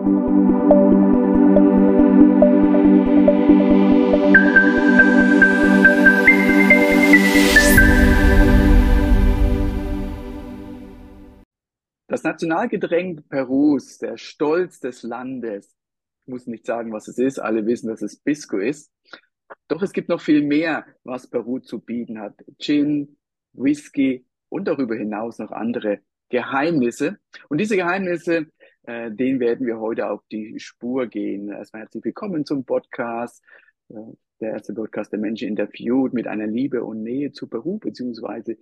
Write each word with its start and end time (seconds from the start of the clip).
Das 0.00 0.06
Nationalgetränk 12.24 13.28
Perus, 13.28 13.98
der 13.98 14.16
Stolz 14.16 14.80
des 14.80 15.02
Landes. 15.02 15.76
Ich 16.24 16.32
muss 16.32 16.46
nicht 16.46 16.64
sagen, 16.64 16.92
was 16.92 17.06
es 17.06 17.18
ist. 17.18 17.38
Alle 17.38 17.66
wissen, 17.66 17.88
dass 17.88 18.00
es 18.00 18.18
Pisco 18.18 18.56
ist. 18.56 18.90
Doch 19.68 19.82
es 19.82 19.92
gibt 19.92 20.08
noch 20.08 20.20
viel 20.20 20.42
mehr, 20.42 20.86
was 21.04 21.28
Peru 21.28 21.58
zu 21.58 21.78
bieten 21.78 22.18
hat. 22.18 22.34
Gin, 22.58 23.18
Whisky 23.52 24.24
und 24.48 24.66
darüber 24.66 24.96
hinaus 24.96 25.38
noch 25.38 25.52
andere 25.52 26.00
Geheimnisse. 26.30 27.18
Und 27.48 27.58
diese 27.58 27.76
Geheimnisse, 27.76 28.46
äh, 28.84 29.10
denen 29.10 29.40
werden 29.40 29.66
wir 29.66 29.78
heute 29.78 30.10
auf 30.10 30.22
die 30.30 30.58
Spur 30.58 31.06
gehen. 31.06 31.48
Erstmal 31.50 31.82
herzlich 31.82 32.04
willkommen 32.04 32.44
zum 32.44 32.64
Podcast. 32.64 33.42
Äh, 33.88 33.94
der 34.40 34.52
erste 34.52 34.72
Podcast, 34.72 35.12
der 35.12 35.18
Menschen 35.18 35.48
interviewt 35.48 36.14
mit 36.14 36.26
einer 36.26 36.46
Liebe 36.46 36.82
und 36.82 37.02
Nähe 37.02 37.30
zu 37.32 37.46
Peru, 37.46 37.78
beziehungsweise 37.78 38.56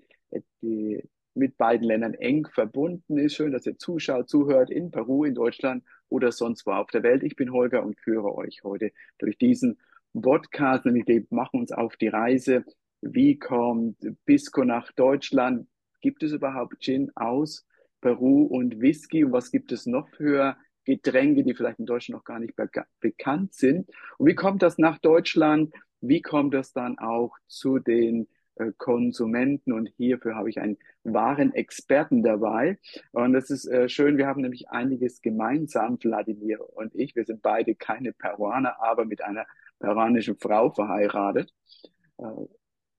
die 0.62 1.02
mit 1.34 1.56
beiden 1.56 1.86
Ländern 1.86 2.14
eng 2.14 2.48
verbunden 2.52 3.16
ist. 3.16 3.34
Schön, 3.34 3.52
dass 3.52 3.64
ihr 3.64 3.78
zuschaut, 3.78 4.28
zuhört 4.28 4.70
in 4.70 4.90
Peru, 4.90 5.24
in 5.24 5.34
Deutschland 5.34 5.84
oder 6.09 6.32
sonst 6.32 6.66
wo 6.66 6.73
auf 6.73 6.90
der 6.90 7.04
Welt. 7.04 7.23
Ich 7.23 7.37
bin 7.37 7.52
Holger 7.52 7.84
und 7.84 7.98
führe 8.00 8.34
euch 8.34 8.64
heute 8.64 8.90
durch 9.18 9.38
diesen 9.38 9.78
Podcast 10.20 10.84
und 10.84 10.95
wir 10.95 11.24
machen 11.30 11.60
uns 11.60 11.70
auf 11.70 11.96
die 11.96 12.09
Reise. 12.09 12.64
Wie 13.00 13.38
kommt 13.38 13.98
Pisco 14.26 14.64
nach 14.64 14.90
Deutschland? 14.92 15.68
Gibt 16.00 16.23
es 16.24 16.32
überhaupt 16.32 16.80
Gin 16.80 17.12
aus 17.14 17.67
Peru 18.01 18.45
und 18.45 18.80
Whisky? 18.80 19.25
Und 19.25 19.33
was 19.33 19.51
gibt 19.51 19.73
es 19.73 19.87
noch 19.87 20.09
für 20.11 20.57
Getränke, 20.84 21.45
die 21.45 21.55
vielleicht 21.55 21.79
in 21.79 21.87
Deutschland 21.87 22.19
noch 22.19 22.24
gar 22.24 22.38
nicht 22.38 22.57
be 22.57 22.69
bekannt 23.01 23.55
sind? 23.55 23.88
Und 24.19 24.27
wie 24.27 24.34
kommt 24.34 24.62
das 24.62 24.79
nach 24.79 24.99
Deutschland? 24.99 25.73
Wie 26.01 26.23
kommt 26.23 26.55
das 26.55 26.73
dann 26.73 26.99
auch 26.99 27.37
zu 27.46 27.79
den 27.79 28.29
äh, 28.59 28.73
Konsumenten 28.77 29.73
und 29.73 29.88
hierfür 29.96 30.35
habe 30.35 30.51
ich 30.51 30.60
einen 30.60 30.79
wahren 31.05 31.55
Experten 31.55 32.23
dabei. 32.23 32.79
Und 33.13 33.32
das 33.32 33.51
ist 33.51 33.66
äh, 33.66 33.88
schön, 33.88 34.18
wir 34.18 34.27
haben 34.27 34.43
nämlich 34.43 34.68
einiges 34.71 35.23
gemeinsam, 35.23 35.99
Wladimir 36.02 36.60
und 36.77 36.95
ich. 36.95 37.15
Wir 37.16 37.24
sind 37.24 37.43
beide 37.43 37.74
keine 37.74 38.12
Peruaner, 38.12 38.80
aber 38.83 39.05
mit 39.05 39.23
einer 39.23 39.46
peruanischen 39.79 40.37
Frau 40.38 40.71
verheiratet. 40.71 41.52
Äh, 42.18 42.24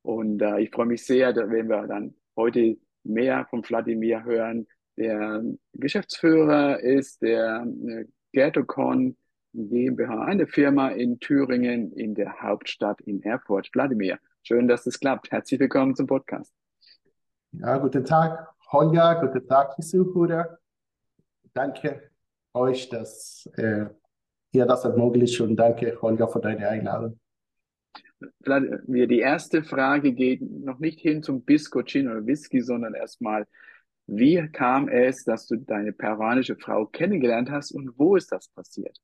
und 0.02 0.42
äh, 0.42 0.62
ich 0.62 0.72
freue 0.72 0.86
mich 0.88 1.06
sehr, 1.06 1.36
wenn 1.36 1.68
wir 1.70 1.88
dann 1.88 2.16
heute 2.36 2.78
mehr 3.04 3.46
von 3.50 3.64
Wladimir 3.68 4.24
hören, 4.24 4.68
der 5.00 5.44
Geschäftsführer 5.74 6.80
ist 6.80 7.22
der 7.22 7.66
äh, 7.88 8.06
Gertocon 8.34 9.18
GmbH, 9.54 10.26
eine 10.26 10.46
Firma 10.46 10.90
in 10.90 11.20
Thüringen 11.20 11.92
in 11.94 12.14
der 12.14 12.42
Hauptstadt 12.42 13.02
in 13.02 13.24
Erfurt. 13.24 13.70
Wladimir, 13.74 14.20
Schön, 14.42 14.68
dass 14.68 14.88
es 14.88 15.00
klappt. 15.00 15.32
Herzlich 15.32 15.60
willkommen 15.60 15.96
zum 15.96 16.08
Podcast. 16.08 16.54
Ja, 17.52 17.78
guten 17.78 18.04
Tag, 18.06 18.48
Holger. 18.72 19.20
Guten 19.22 19.48
Tag, 19.48 19.82
Zuhörer. 19.84 20.58
Danke 21.54 22.10
euch, 22.54 22.90
dass 22.90 23.48
äh, 23.58 23.86
ihr 24.52 24.66
das 24.66 24.86
ermöglicht 24.86 25.40
und 25.42 25.56
danke, 25.56 26.02
Holger, 26.02 26.28
für 26.30 26.40
deine 26.40 26.68
Einladung. 26.68 27.20
Die 28.40 29.20
erste 29.20 29.64
Frage 29.64 30.14
geht 30.14 30.42
noch 30.42 30.80
nicht 30.80 31.00
hin 31.00 31.22
zum 31.22 31.44
Bisco, 31.44 31.84
Gin 31.84 32.10
oder 32.10 32.26
Whisky, 32.26 32.62
sondern 32.62 32.94
erstmal, 32.94 33.46
wie 34.12 34.50
kam 34.52 34.88
es, 34.90 35.24
dass 35.24 35.48
du 35.48 35.58
deine 35.58 35.94
peruanische 35.94 36.56
Frau 36.56 36.86
kennengelernt 36.86 37.50
hast 37.52 37.72
und 37.72 37.98
wo 37.98 38.16
ist 38.16 38.32
das 38.32 38.48
passiert? 38.50 39.00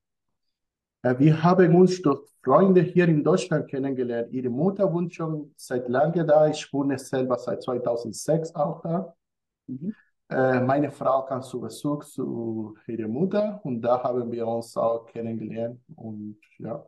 Äh, 1.03 1.19
wir 1.19 1.43
haben 1.43 1.75
uns 1.75 2.01
durch 2.01 2.27
Freunde 2.43 2.81
hier 2.81 3.07
in 3.07 3.23
Deutschland 3.23 3.69
kennengelernt. 3.69 4.31
Ihre 4.31 4.49
Mutter 4.49 4.91
wohnt 4.91 5.13
schon 5.13 5.53
seit 5.55 5.87
langem 5.89 6.27
da. 6.27 6.47
Ich 6.47 6.71
wohne 6.73 6.97
selber 6.97 7.37
seit 7.37 7.61
2006 7.61 8.55
auch 8.55 8.81
da. 8.81 9.15
Mhm. 9.67 9.93
Äh, 10.29 10.59
meine 10.61 10.91
Frau 10.91 11.23
kam 11.25 11.43
zu 11.43 11.61
Besuch 11.61 12.03
zu 12.05 12.75
ihrer 12.87 13.07
Mutter 13.07 13.59
und 13.63 13.81
da 13.81 14.01
haben 14.01 14.31
wir 14.31 14.47
uns 14.47 14.75
auch 14.75 15.05
kennengelernt. 15.05 15.79
Und 15.95 16.37
ja, 16.57 16.83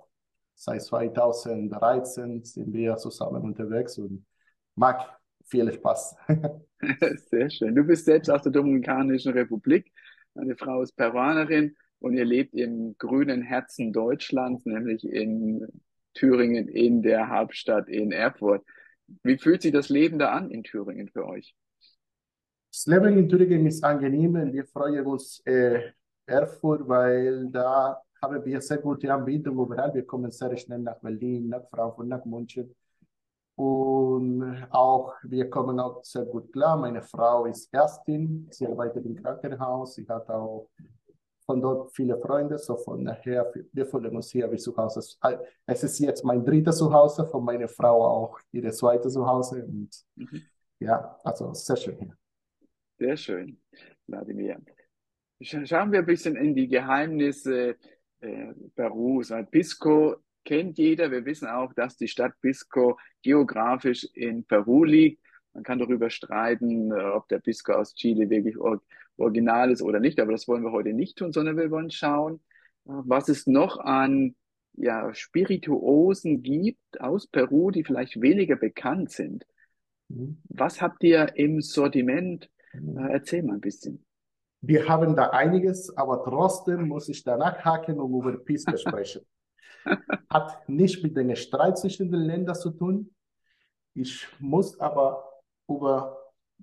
seit 0.55 0.81
2013 0.81 2.43
sind 2.43 2.73
wir 2.73 2.97
zusammen 2.97 3.43
unterwegs 3.43 3.99
und 3.99 4.25
mag 4.75 5.19
viel 5.47 5.71
Spaß. 5.71 6.15
Sehr 7.29 7.49
schön. 7.49 7.75
Du 7.75 7.83
bist 7.83 8.05
selbst 8.05 8.29
aus 8.29 8.43
der 8.43 8.51
Dominikanischen 8.51 9.33
Republik. 9.33 9.91
Deine 10.33 10.55
Frau 10.55 10.81
ist 10.81 10.95
Peruanerin 10.95 11.75
und 11.99 12.13
ihr 12.13 12.25
lebt 12.25 12.53
im 12.53 12.95
grünen 12.97 13.41
Herzen 13.41 13.91
Deutschlands, 13.91 14.65
nämlich 14.65 15.03
in 15.03 15.65
Thüringen, 16.13 16.67
in 16.67 17.01
der 17.01 17.29
Hauptstadt 17.29 17.89
in 17.89 18.11
Erfurt. 18.11 18.63
Wie 19.23 19.37
fühlt 19.37 19.61
sich 19.61 19.71
das 19.71 19.89
Leben 19.89 20.19
da 20.19 20.31
an 20.31 20.51
in 20.51 20.63
Thüringen 20.63 21.09
für 21.09 21.25
euch? 21.25 21.55
Das 22.71 22.85
Leben 22.85 23.17
in 23.17 23.29
Thüringen 23.29 23.65
ist 23.65 23.83
angenehm. 23.83 24.53
Wir 24.53 24.65
freuen 24.65 25.05
uns 25.05 25.41
äh, 25.45 25.81
Erfurt, 26.25 26.87
weil 26.87 27.47
da 27.49 28.01
haben 28.21 28.45
wir 28.45 28.61
sehr 28.61 28.77
gute 28.77 29.07
überall. 29.07 29.93
Wir 29.93 30.05
kommen 30.05 30.31
sehr 30.31 30.55
schnell 30.57 30.79
nach 30.79 30.99
Berlin, 30.99 31.49
nach 31.49 31.67
Frankfurt, 31.69 32.07
nach 32.07 32.25
München. 32.25 32.75
Und 33.57 34.67
auch, 34.69 35.15
wir 35.23 35.49
kommen 35.49 35.79
auch 35.79 36.03
sehr 36.03 36.25
gut 36.25 36.53
klar. 36.53 36.77
Meine 36.77 37.01
Frau 37.01 37.45
ist 37.45 37.73
Ärztin, 37.73 38.47
sie 38.51 38.67
arbeitet 38.67 39.03
im 39.03 39.15
Krankenhaus, 39.15 39.95
sie 39.95 40.07
hat 40.07 40.29
auch 40.29 40.69
von 41.43 41.59
dort 41.59 41.91
viele 41.95 42.19
Freunde, 42.19 42.59
so 42.59 42.75
von 42.75 43.03
daher, 43.03 43.51
wir 43.71 43.85
fühlen 43.87 44.15
uns 44.15 44.29
hier 44.29 44.51
wie 44.51 44.57
zu 44.57 44.77
Hause. 44.77 44.99
Es 45.65 45.83
ist 45.83 45.97
jetzt 45.97 46.23
mein 46.23 46.45
drittes 46.45 46.77
Zuhause, 46.77 47.25
von 47.25 47.43
meiner 47.43 47.67
Frau 47.67 48.05
auch 48.05 48.39
ihre 48.51 48.71
zweite 48.71 49.09
Zuhause 49.09 49.65
und 49.65 49.89
mhm. 50.15 50.41
ja, 50.79 51.17
also 51.23 51.51
sehr 51.53 51.77
schön 51.77 51.97
hier. 51.97 52.17
Sehr 52.99 53.17
schön, 53.17 53.59
Vladimir. 54.05 54.61
Schauen 55.41 55.91
wir 55.91 55.99
ein 55.99 56.05
bisschen 56.05 56.35
in 56.35 56.53
die 56.53 56.67
Geheimnisse 56.67 57.75
äh, 58.19 58.53
Perus. 58.75 59.33
Pisco 59.49 60.17
kennt 60.47 60.77
jeder. 60.77 61.11
Wir 61.11 61.25
wissen 61.25 61.47
auch, 61.47 61.73
dass 61.73 61.97
die 61.97 62.07
Stadt 62.07 62.31
Pisco 62.41 62.97
geografisch 63.21 64.07
in 64.13 64.45
Peru 64.45 64.85
liegt. 64.85 65.21
Man 65.53 65.63
kann 65.63 65.77
darüber 65.77 66.09
streiten, 66.09 66.91
äh, 66.91 67.03
ob 67.03 67.27
der 67.27 67.39
Pisco 67.39 67.73
aus 67.73 67.93
Chile 67.95 68.29
wirklich 68.29 68.55
original 69.17 69.71
ist 69.71 69.81
oder 69.81 69.99
nicht, 69.99 70.19
aber 70.21 70.31
das 70.31 70.47
wollen 70.47 70.63
wir 70.63 70.71
heute 70.71 70.93
nicht 70.93 71.17
tun, 71.17 71.33
sondern 71.33 71.57
wir 71.57 71.69
wollen 71.69 71.91
schauen, 71.91 72.35
äh, 72.85 72.91
was 72.91 73.27
es 73.27 73.45
noch 73.45 73.77
an 73.77 74.35
ja, 74.73 75.13
Spirituosen 75.13 76.43
gibt 76.43 77.01
aus 77.01 77.27
Peru, 77.27 77.71
die 77.71 77.83
vielleicht 77.83 78.21
weniger 78.21 78.55
bekannt 78.55 79.11
sind. 79.11 79.45
Mhm. 80.07 80.41
Was 80.47 80.81
habt 80.81 81.03
ihr 81.03 81.35
im 81.35 81.59
Sortiment? 81.59 82.49
Mhm. 82.73 82.97
Äh, 82.99 83.11
erzähl 83.11 83.43
mal 83.43 83.55
ein 83.55 83.61
bisschen. 83.61 84.05
Wir 84.61 84.87
haben 84.87 85.13
da 85.15 85.31
einiges, 85.31 85.95
aber 85.97 86.23
trotzdem 86.23 86.87
muss 86.87 87.09
ich 87.09 87.23
danach 87.23 87.65
haken 87.65 87.99
und 87.99 88.17
über 88.17 88.37
Pisco 88.37 88.77
sprechen. 88.77 89.25
Hat 90.29 90.67
nicht 90.67 91.01
mit 91.03 91.15
dem 91.15 91.35
Streit 91.35 91.77
zwischen 91.77 92.11
den 92.11 92.21
Ländern 92.21 92.55
zu 92.55 92.71
tun. 92.71 93.13
Ich 93.93 94.27
muss 94.39 94.79
aber 94.79 95.23
über 95.67 96.17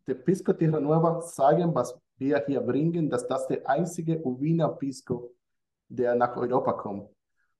die 0.06 0.14
Pisco 0.14 0.52
Tierra 0.52 0.80
Nueva 0.80 1.20
sagen, 1.20 1.74
was 1.74 1.98
wir 2.16 2.44
hier 2.46 2.60
bringen, 2.60 3.08
dass 3.10 3.26
das 3.26 3.46
der 3.48 3.68
einzige 3.68 4.24
Uvina 4.24 4.68
Pisco, 4.68 5.34
der 5.88 6.14
nach 6.14 6.36
Europa 6.36 6.72
kommt. 6.74 7.08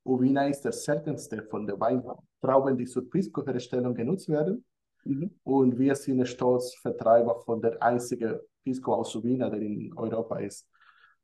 Uvina 0.05 0.47
ist 0.47 0.63
der 0.63 0.73
seltenste 0.73 1.43
von 1.43 1.67
den 1.67 1.81
Weintrauben, 1.81 2.77
die 2.77 2.85
zur 2.85 3.09
Pisco-Herstellung 3.09 3.95
genutzt 3.95 4.29
werden. 4.29 4.65
Mhm. 5.05 5.31
Und 5.43 5.79
wir 5.79 5.95
sind 5.95 6.27
stolz 6.27 6.75
Vertreiber 6.77 7.41
von 7.41 7.61
der 7.61 7.83
einzigen 7.83 8.39
Pisco 8.63 8.95
aus 8.95 9.15
Uvina, 9.17 9.49
der 9.49 9.61
in 9.61 9.93
Europa 9.97 10.39
ist. 10.39 10.69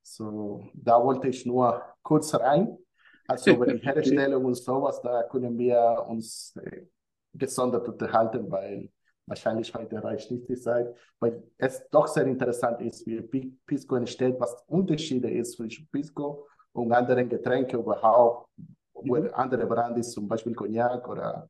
So, 0.02 0.68
da 0.74 1.02
wollte 1.02 1.28
ich 1.28 1.44
nur 1.44 1.82
kurz 2.02 2.34
rein. 2.34 2.76
Also 3.30 3.52
über 3.52 3.66
die 3.66 3.78
Herstellung 3.86 4.44
und 4.44 4.54
sowas, 4.56 5.00
da 5.02 5.22
können 5.22 5.56
wir 5.56 6.04
uns 6.08 6.52
äh, 6.56 6.82
gesondert 7.32 7.88
unterhalten, 7.88 8.50
weil 8.50 8.90
wahrscheinlich 9.26 9.72
heute 9.72 10.02
reicht 10.02 10.32
nicht 10.32 10.48
die 10.48 10.56
Zeit, 10.56 10.92
weil 11.20 11.40
es 11.56 11.88
doch 11.90 12.08
sehr 12.08 12.26
interessant 12.26 12.80
ist, 12.80 13.06
wie 13.06 13.56
Pisco 13.66 13.94
entsteht, 13.94 14.34
was 14.40 14.64
Unterschiede 14.66 15.30
ist 15.30 15.52
zwischen 15.52 15.88
Pisco 15.92 16.48
und 16.72 16.90
anderen 16.92 17.28
Getränken 17.28 17.78
überhaupt, 17.78 18.48
wo 18.92 19.16
mhm. 19.16 19.30
andere 19.32 19.64
Brandys, 19.64 20.10
zum 20.10 20.26
Beispiel 20.26 20.54
Cognac 20.54 21.08
oder 21.08 21.48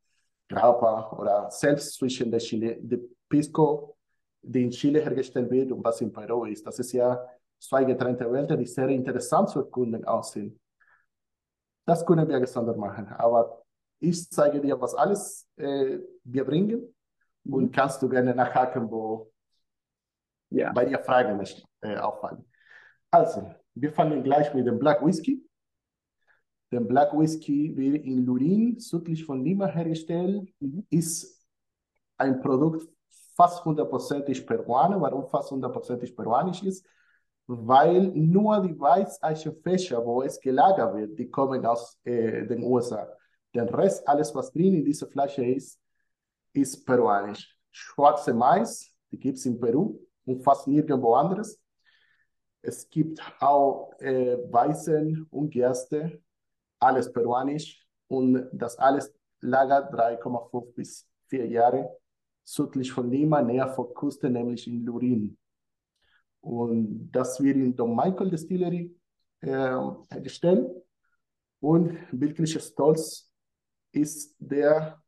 Grappa 0.51 1.17
oder 1.19 1.51
selbst 1.51 1.95
zwischen 1.95 2.31
der 2.31 2.41
Chile, 2.41 2.77
der 2.79 2.99
Pisco, 3.27 3.97
die 4.43 4.65
in 4.65 4.71
Chile 4.71 5.01
hergestellt 5.01 5.51
wird 5.51 5.73
und 5.73 5.83
was 5.83 6.03
in 6.03 6.13
Peru 6.13 6.45
ist. 6.45 6.67
Das 6.67 6.79
ist 6.79 6.93
ja 6.93 7.27
zwei 7.59 7.85
getrennte 7.85 8.31
Welten, 8.31 8.59
die 8.59 8.67
sehr 8.67 8.89
interessant 8.89 9.49
zu 9.49 9.61
erkunden 9.61 10.05
aussehen. 10.05 10.61
Das 11.85 12.05
können 12.05 12.29
wir 12.29 12.41
gesondert 12.41 12.77
machen, 12.77 13.09
aber 13.09 13.63
ich 13.99 14.31
zeige 14.31 14.61
dir, 14.61 14.81
was 14.81 14.95
alles 14.95 15.49
äh, 15.57 15.99
wir 16.25 16.45
bringen 16.45 16.95
und 17.45 17.73
kannst 17.73 18.03
du 18.03 18.09
gerne 18.09 18.35
nachhaken, 18.35 18.91
wo 18.91 19.31
ja. 20.51 20.73
bei 20.73 20.85
dir 20.85 20.99
Fragen 20.99 21.37
nicht 21.39 21.65
äh, 21.81 21.97
auffallen. 21.97 22.45
Also, 23.11 23.55
wir 23.75 23.93
fangen 23.93 24.23
gleich 24.23 24.53
mit 24.55 24.67
dem 24.67 24.79
Black 24.79 25.05
Whisky. 25.05 25.45
Der 26.73 26.81
Black 26.81 27.13
Whisky 27.13 27.77
wird 27.77 28.05
in 28.05 28.25
Lurin, 28.25 28.79
südlich 28.79 29.25
von 29.25 29.45
Lima 29.45 29.67
hergestellt, 29.67 30.49
mhm. 30.61 30.87
ist 30.91 31.45
ein 32.17 32.41
Produkt 32.41 32.89
fast 33.35 33.65
hundertprozentig 33.65 34.47
peruanisch. 34.47 35.01
Warum 35.01 35.27
fast 35.27 35.51
hundertprozentig 35.51 36.15
peruanisch 36.15 36.63
ist? 36.63 36.87
Weil 37.53 38.13
nur 38.15 38.63
die 38.63 38.79
Weißeichenfäscher, 38.79 40.07
wo 40.07 40.23
es 40.23 40.41
gelagert 40.41 40.95
wird, 40.95 41.19
die 41.19 41.29
kommen 41.29 41.67
aus 41.67 41.99
äh, 42.05 42.47
den 42.47 42.63
USA. 42.63 43.09
Der 43.53 43.73
Rest, 43.77 44.07
alles 44.07 44.33
was 44.37 44.53
drin 44.53 44.75
in 44.75 44.85
dieser 44.85 45.09
Flasche 45.09 45.45
ist, 45.45 45.81
ist 46.53 46.87
peruanisch. 46.87 47.57
Schwarze 47.73 48.33
Mais, 48.33 48.93
die 49.11 49.19
gibt 49.19 49.39
es 49.39 49.47
in 49.47 49.59
Peru 49.59 49.99
und 50.27 50.45
fast 50.45 50.69
nirgendwo 50.69 51.15
anderes. 51.15 51.61
Es 52.63 52.89
gibt 52.89 53.21
auch 53.41 53.95
äh, 53.99 54.37
Weißen 54.51 55.27
und 55.31 55.51
Gerste, 55.51 56.23
alles 56.79 57.13
peruanisch 57.13 57.85
und 58.07 58.49
das 58.53 58.79
alles 58.79 59.13
lagert 59.41 59.93
3,5 59.93 60.75
bis 60.75 61.05
4 61.27 61.49
Jahre 61.49 61.97
südlich 62.45 62.93
von 62.93 63.11
Lima, 63.11 63.43
näher 63.43 63.69
vor 63.69 63.93
Küste, 63.93 64.31
nämlich 64.31 64.69
in 64.69 64.85
Lurin. 64.85 65.37
Und 66.41 67.11
das 67.13 67.41
wird 67.43 67.57
in 67.57 67.77
Don 67.77 67.95
Michael 67.95 68.31
Distillery 68.31 68.95
äh, 69.41 69.49
hergestellt 70.11 70.71
und 71.61 71.99
wirklich 72.13 72.59
stolz 72.63 73.31
ist 73.93 74.35
der 74.39 75.03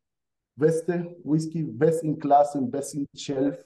beste 0.55 1.17
Whisky, 1.25 1.63
best 1.63 2.05
in 2.05 2.19
Class 2.19 2.55
und 2.55 2.71
best 2.71 2.95
in 2.95 3.09
Shelf, 3.15 3.65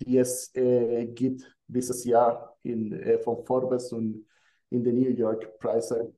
die 0.00 0.18
es 0.18 0.54
äh, 0.54 1.06
gibt 1.06 1.50
dieses 1.66 2.04
Jahr 2.04 2.56
in, 2.62 2.92
äh, 2.92 3.18
von 3.18 3.44
Forbes 3.44 3.92
und 3.92 4.26
in 4.70 4.84
den 4.84 4.98
New 4.98 5.10
York 5.10 5.58
Preise 5.58 6.14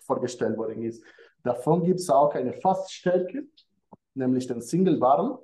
vorgestellt 0.00 0.56
worden 0.58 0.82
ist. 0.82 1.02
Davon 1.42 1.82
gibt 1.82 2.00
es 2.00 2.10
auch 2.10 2.34
eine 2.34 2.52
Faststärke, 2.52 3.46
nämlich 4.14 4.46
den 4.46 4.60
Single 4.60 4.98
Barrel. 4.98 5.38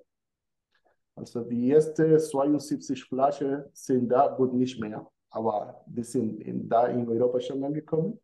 Also 1.20 1.42
die 1.42 1.70
ersten 1.70 2.18
72 2.18 3.04
Flaschen 3.04 3.64
sind 3.74 4.08
da 4.08 4.28
gut 4.28 4.54
nicht 4.54 4.80
mehr, 4.80 5.06
aber 5.28 5.84
die 5.86 6.02
sind 6.02 6.40
in, 6.40 6.66
da 6.66 6.86
in 6.86 7.06
Europa 7.06 7.38
schon 7.40 7.62
angekommen. 7.62 8.18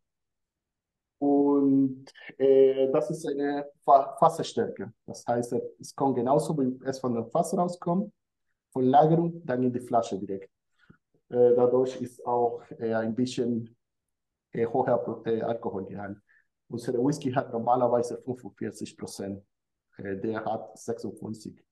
Und 1.19 2.05
äh, 2.39 2.91
das 2.91 3.11
ist 3.11 3.27
eine 3.27 3.67
Fassstärke. 3.83 4.91
Das 5.05 5.25
heißt, 5.27 5.53
es 5.79 5.95
kommt 5.95 6.15
genauso, 6.15 6.57
wie 6.57 6.79
es 6.85 6.99
von 6.99 7.13
dem 7.13 7.29
Fass 7.29 7.55
rauskommt, 7.55 8.11
von 8.71 8.83
Lagerung, 8.83 9.45
dann 9.45 9.61
in 9.61 9.71
die 9.71 9.79
Flasche 9.79 10.17
direkt. 10.17 10.49
Äh, 11.29 11.53
dadurch 11.55 12.01
ist 12.01 12.25
auch 12.25 12.63
äh, 12.79 12.93
ein 12.95 13.13
bisschen 13.13 13.75
äh, 14.53 14.65
hoher 14.65 15.21
äh, 15.25 15.41
Alkoholgehalt. 15.41 16.17
Unser 16.67 16.93
Whisky 16.93 17.31
hat 17.31 17.51
normalerweise 17.53 18.17
45 18.23 18.97
Prozent. 18.97 19.43
Äh, 19.97 20.17
der 20.17 20.43
hat 20.43 20.77
56, 20.77 21.63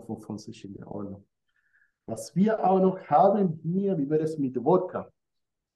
55 0.00 0.64
in 0.64 0.74
der 0.74 0.90
Ordnung. 0.90 1.24
Was 2.06 2.34
wir 2.36 2.64
auch 2.64 2.80
noch 2.80 2.98
haben 3.06 3.60
hier, 3.62 3.96
wie 3.96 4.08
wäre 4.08 4.24
es 4.24 4.38
mit 4.38 4.62
Wodka? 4.62 5.10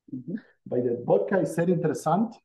Mhm. 0.07 0.41
Bei 0.65 0.81
der 0.81 1.07
Wodka 1.07 1.37
ist 1.39 1.55
sehr 1.55 1.69
interessant. 1.69 2.39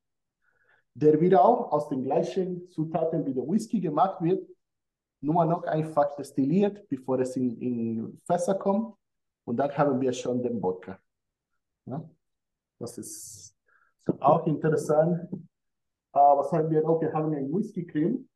Der 0.93 1.19
wird 1.19 1.35
auch 1.35 1.71
aus 1.71 1.89
den 1.89 2.03
gleichen 2.03 2.69
Zutaten 2.69 3.25
wie 3.25 3.33
der 3.33 3.47
Whisky 3.47 3.81
gemacht 3.81 4.21
wird, 4.21 4.47
nur 5.21 5.43
noch 5.45 5.63
einfach 5.63 6.15
destilliert, 6.15 6.87
bevor 6.87 7.19
es 7.19 7.35
in, 7.35 7.57
in 7.59 8.21
Fässer 8.25 8.55
kommt. 8.55 8.95
Und 9.45 9.57
dann 9.57 9.75
haben 9.77 9.99
wir 9.99 10.13
schon 10.13 10.41
den 10.41 10.61
Wodka. 10.61 10.99
Ja? 11.85 12.09
Das 12.79 12.97
ist 12.97 13.55
auch 14.19 14.45
interessant. 14.45 15.31
Uh, 16.15 16.37
was 16.37 16.51
haben 16.51 16.69
wir 16.69 16.83
noch? 16.83 17.01
Wir 17.01 17.11
haben 17.11 17.33
ein 17.33 17.51
Whisky-Creme. 17.51 18.29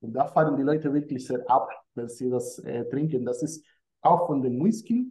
Und 0.00 0.12
da 0.12 0.26
fahren 0.26 0.56
die 0.56 0.62
Leute 0.62 0.92
wirklich 0.92 1.26
sehr 1.26 1.48
ab, 1.48 1.68
wenn 1.98 2.08
sie 2.08 2.30
das 2.30 2.58
äh, 2.60 2.84
trinken. 2.88 3.24
Das 3.24 3.42
ist 3.42 3.64
auch 4.00 4.26
von 4.26 4.40
dem 4.42 4.62
Whisky. 4.62 5.10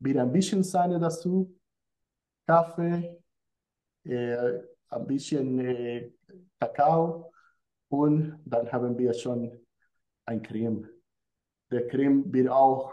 Wieder 0.00 0.22
ein 0.22 0.32
bisschen 0.32 0.62
Sahne 0.62 0.98
dazu, 0.98 1.54
Kaffee, 2.46 3.16
äh, 4.04 4.60
ein 4.88 5.06
bisschen 5.06 5.58
äh, 5.60 6.10
Kakao 6.60 7.30
und 7.88 8.40
dann 8.44 8.70
haben 8.70 8.98
wir 8.98 9.14
schon 9.14 9.50
ein 10.26 10.42
Creme. 10.42 10.88
Der 11.70 11.86
Creme 11.88 12.32
wird 12.32 12.48
auch 12.48 12.92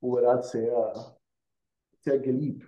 überall 0.00 0.42
sehr, 0.42 1.16
sehr 2.00 2.18
geliebt. 2.18 2.66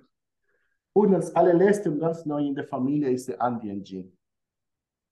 Und 0.92 1.14
als 1.14 1.34
allerletzte 1.34 1.90
und 1.90 2.00
ganz 2.00 2.26
neu 2.26 2.44
in 2.44 2.54
der 2.54 2.66
Familie 2.66 3.10
ist 3.10 3.28
der 3.28 3.40
Andean 3.40 3.84
Gin. 3.84 4.16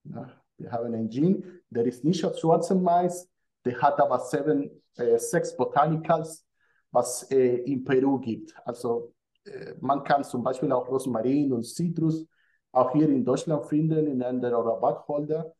Ja, 0.05 0.43
wir 0.57 0.73
haben 0.73 0.93
einen 0.93 1.11
Gin, 1.11 1.61
der 1.71 1.87
ist 1.87 2.05
nicht 2.05 2.25
aus 2.25 2.41
schwarzem 2.41 2.83
Mais, 2.83 3.31
der 3.69 3.83
hat 3.83 4.01
aber 4.01 4.19
seven, 4.21 4.71
äh, 4.97 5.19
sechs 5.19 5.55
Botanicals, 5.55 6.47
was 6.91 7.31
äh, 7.31 7.57
in 7.57 7.85
Peru 7.85 8.19
gibt. 8.19 8.55
Also 8.65 9.15
äh, 9.45 9.75
man 9.81 10.03
kann 10.03 10.25
zum 10.25 10.43
Beispiel 10.43 10.73
auch 10.73 10.89
Rosmarin 10.89 11.53
und 11.53 11.65
Citrus 11.65 12.27
auch 12.73 12.93
hier 12.93 13.09
in 13.09 13.25
Deutschland 13.25 13.67
finden, 13.67 14.07
in 14.07 14.23
einer 14.23 14.53
Rabattholder. 14.53 15.55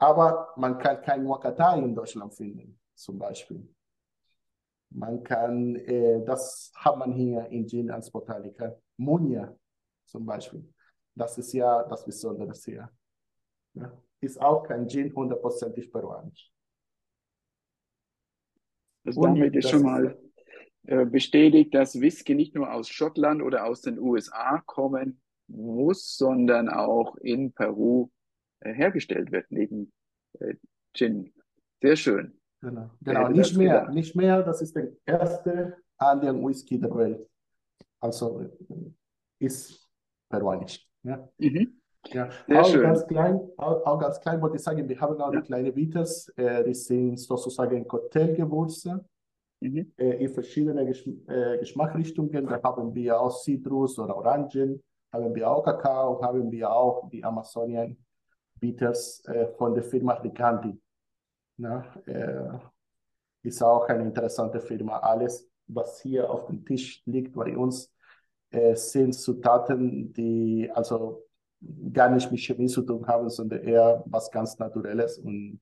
Aber 0.00 0.48
man 0.56 0.78
kann 0.78 1.00
kein 1.00 1.28
Wakatai 1.28 1.78
in 1.78 1.94
Deutschland 1.94 2.34
finden, 2.34 2.76
zum 2.94 3.18
Beispiel. 3.18 3.68
Man 4.90 5.22
kann, 5.22 5.76
äh, 5.76 6.24
das 6.24 6.72
hat 6.74 6.96
man 6.96 7.12
hier 7.12 7.46
in 7.46 7.68
Gin 7.68 7.90
als 7.90 8.10
Botaniker. 8.10 8.80
Munia 8.96 9.56
zum 10.06 10.26
Beispiel. 10.26 10.68
Das 11.14 11.38
ist 11.38 11.52
ja 11.52 11.84
das 11.84 12.04
Besondere 12.04 12.52
hier. 12.52 12.90
Ja. 13.74 13.92
Ist 14.20 14.40
auch 14.40 14.64
kein 14.64 14.88
Gin 14.88 15.14
hundertprozentig 15.14 15.92
peruanisch. 15.92 16.55
Also 19.06 19.22
damit 19.22 19.54
ist 19.54 19.70
schon 19.70 19.82
mal 19.82 20.18
äh, 20.84 21.04
bestätigt, 21.04 21.74
dass 21.74 22.00
Whisky 22.00 22.34
nicht 22.34 22.54
nur 22.54 22.72
aus 22.72 22.88
Schottland 22.88 23.42
oder 23.42 23.66
aus 23.66 23.80
den 23.82 23.98
USA 23.98 24.62
kommen 24.66 25.20
muss, 25.48 26.16
sondern 26.16 26.68
auch 26.68 27.16
in 27.16 27.52
Peru 27.52 28.10
äh, 28.60 28.72
hergestellt 28.72 29.32
wird, 29.32 29.46
neben 29.50 29.92
äh, 30.40 30.54
Gin. 30.94 31.32
Sehr 31.82 31.96
schön. 31.96 32.38
Genau, 32.60 32.90
genau. 33.02 33.28
nicht 33.28 33.56
mehr, 33.56 33.80
gedacht? 33.80 33.94
nicht 33.94 34.16
mehr, 34.16 34.42
das 34.42 34.62
ist 34.62 34.74
der 34.74 34.92
erste 35.04 35.76
Andean 35.98 36.44
Whisky 36.44 36.78
der 36.80 36.94
Welt. 36.94 37.28
Also 38.00 38.48
ist 39.38 39.88
peruanisch. 40.28 40.88
Ja. 41.02 41.28
Mhm. 41.38 41.80
Ja, 42.12 42.28
Sehr 42.46 42.60
auch 42.60 42.66
schön. 42.66 42.82
ganz 42.82 43.06
klein, 43.06 43.40
auch, 43.56 43.84
auch, 43.86 43.98
ganz 43.98 44.20
klein 44.20 44.40
wollte 44.40 44.56
ich 44.56 44.62
sagen, 44.62 44.88
wir 44.88 45.00
haben 45.00 45.20
auch 45.20 45.32
ja. 45.32 45.40
die 45.40 45.46
kleinen 45.46 45.74
Bitters, 45.74 46.28
äh, 46.36 46.64
die 46.64 46.74
sind 46.74 47.18
sozusagen 47.18 47.86
Cocktailgewürze 47.86 49.04
mhm. 49.60 49.92
äh, 49.96 50.24
in 50.24 50.28
verschiedenen 50.28 50.86
Gesch 50.86 51.06
äh, 51.26 51.58
Geschmacksrichtungen. 51.58 52.46
Da 52.46 52.62
haben 52.62 52.94
wir 52.94 53.20
auch 53.20 53.40
Zitrus 53.42 53.98
oder 53.98 54.16
Orangen, 54.16 54.82
haben 55.12 55.34
wir 55.34 55.50
auch 55.50 55.62
Kakao, 55.62 56.20
haben 56.22 56.50
wir 56.50 56.70
auch 56.70 57.08
die 57.10 57.22
Amazonian 57.24 57.96
Bitters 58.58 59.24
äh, 59.26 59.48
von 59.56 59.74
der 59.74 59.84
Firma 59.84 60.14
Ricanti. 60.14 60.78
Na, 61.58 61.84
äh, 62.06 62.58
ist 63.42 63.62
auch 63.62 63.88
eine 63.88 64.02
interessante 64.02 64.60
Firma. 64.60 64.98
Alles, 64.98 65.48
was 65.66 66.00
hier 66.00 66.28
auf 66.28 66.46
dem 66.46 66.64
Tisch 66.64 67.02
liegt 67.06 67.34
bei 67.34 67.56
uns, 67.56 67.92
äh, 68.50 68.74
sind 68.74 69.12
Zutaten, 69.14 70.12
die 70.12 70.70
also 70.72 71.25
gar 71.92 72.10
nicht 72.10 72.30
mit 72.30 72.40
Chemie 72.40 72.68
zu 72.68 72.82
tun 72.82 73.06
haben, 73.06 73.28
sondern 73.30 73.62
eher 73.62 74.02
was 74.06 74.30
ganz 74.30 74.58
Naturelles 74.58 75.18
und 75.18 75.60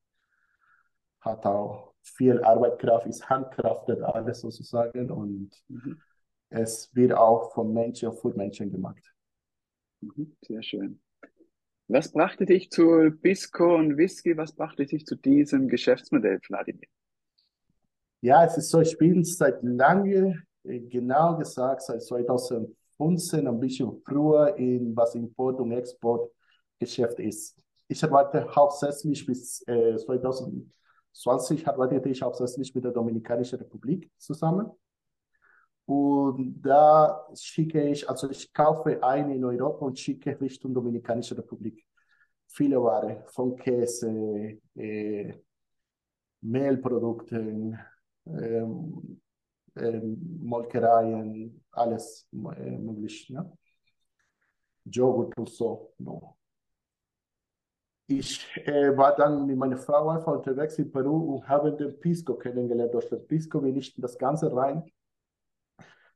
hat 1.20 1.46
auch 1.46 1.94
viel 2.02 2.42
Arbeitskraft, 2.42 3.06
ist 3.06 3.28
handkraftet 3.28 4.02
alles 4.02 4.40
sozusagen 4.40 5.10
und 5.10 5.50
mhm. 5.68 6.00
es 6.50 6.94
wird 6.94 7.12
auch 7.12 7.52
von 7.52 7.72
Menschen 7.72 8.12
für 8.12 8.34
Menschen 8.34 8.70
gemacht. 8.70 9.14
Mhm, 10.00 10.36
sehr 10.42 10.62
schön. 10.62 11.00
Was 11.88 12.12
brachte 12.12 12.46
dich 12.46 12.70
zu 12.70 13.10
Bisco 13.20 13.74
und 13.74 13.96
Whisky? 13.96 14.36
Was 14.36 14.54
brachte 14.54 14.86
dich 14.86 15.06
zu 15.06 15.16
diesem 15.16 15.68
Geschäftsmodell, 15.68 16.40
Vladimir? 16.40 16.88
Ja, 18.22 18.44
es 18.44 18.56
ist 18.56 18.70
so, 18.70 18.80
ich 18.80 18.96
bin 18.96 19.22
seit 19.22 19.62
lange, 19.62 20.44
äh, 20.62 20.80
genau 20.80 21.36
gesagt, 21.36 21.82
seit 21.82 22.02
2015 22.96 23.46
ein 23.46 23.60
bisschen 23.60 24.02
früher 24.04 24.56
in 24.56 24.96
was 24.96 25.14
Import- 25.14 25.60
und 25.60 25.72
Exportgeschäft 25.72 27.18
ist. 27.20 27.56
Ich 27.88 28.02
arbeite 28.02 28.46
hauptsächlich 28.54 29.26
bis 29.26 29.62
äh, 29.66 29.96
2020 29.96 31.66
arbeitete 31.68 32.08
ich 32.08 32.22
hauptsächlich 32.22 32.74
mit 32.74 32.84
der 32.84 32.92
Dominikanischen 32.92 33.58
Republik 33.58 34.10
zusammen. 34.18 34.70
Und 35.86 36.62
da 36.62 37.26
schicke 37.34 37.90
ich, 37.90 38.08
also 38.08 38.30
ich 38.30 38.52
kaufe 38.52 39.02
ein 39.02 39.30
in 39.30 39.44
Europa 39.44 39.84
und 39.84 39.98
schicke 39.98 40.40
Richtung 40.40 40.72
Dominikanische 40.72 41.36
Republik. 41.36 41.84
Viele 42.46 42.82
Ware, 42.82 43.24
von 43.26 43.56
Käse, 43.56 44.58
äh, 44.76 45.34
Mehlprodukten, 46.40 47.78
ähm, 48.26 49.20
Molkereien, 49.74 51.64
alles 51.72 52.28
äh, 52.32 52.36
möglich. 52.78 53.30
Ne? 53.30 53.50
Joghurt 54.84 55.36
und 55.36 55.48
so. 55.48 55.94
No. 55.98 56.36
Ich 58.06 58.46
äh, 58.66 58.96
war 58.96 59.16
dann 59.16 59.46
mit 59.46 59.56
meiner 59.56 59.78
Frau 59.78 60.10
einfach 60.10 60.32
unterwegs 60.32 60.78
in 60.78 60.92
Peru 60.92 61.34
und 61.36 61.48
habe 61.48 61.74
den 61.74 61.98
Pisco 61.98 62.34
kennengelernt. 62.34 62.92
Durch 62.92 63.08
den 63.08 63.26
Pisco 63.26 63.62
will 63.62 63.76
ich 63.78 63.94
das 63.96 64.18
Ganze 64.18 64.54
rein. 64.54 64.84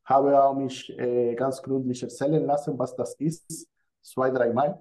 Habe 0.05 0.43
auch 0.43 0.55
mich 0.55 0.91
äh, 0.99 1.35
ganz 1.35 1.63
gründlich 1.63 2.03
erzählen 2.03 2.45
lassen, 2.45 2.79
was 2.79 2.95
das 2.95 3.15
ist, 3.15 3.69
zwei, 4.03 4.31
dreimal. 4.31 4.81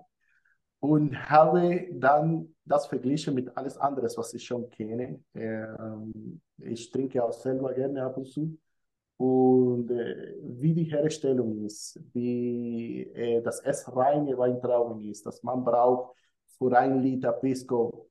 Und 0.80 1.18
habe 1.30 1.88
dann 1.92 2.56
das 2.66 2.88
verglichen 2.88 3.34
mit 3.34 3.56
alles 3.58 3.78
anderes, 3.78 4.18
was 4.18 4.34
ich 4.34 4.46
schon 4.46 4.70
kenne. 4.70 5.24
Ähm, 5.34 6.42
ich 6.58 6.92
trinke 6.92 7.24
auch 7.24 7.34
selber 7.34 7.74
gerne 7.74 8.04
ab 8.04 8.18
und 8.18 8.26
zu. 8.26 8.58
Und 9.18 9.90
äh, 9.90 10.36
wie 10.42 10.74
die 10.74 10.84
Herstellung 10.84 11.66
ist, 11.66 12.00
wie 12.14 13.04
äh, 13.14 13.42
das 13.42 13.62
es 13.62 13.94
reine 13.96 14.38
Weintrauben 14.38 15.02
ist, 15.02 15.26
dass 15.26 15.42
man 15.42 15.64
braucht 15.64 16.16
für 16.58 16.78
ein 16.78 17.02
Liter 17.02 17.34
Pisco 17.34 18.10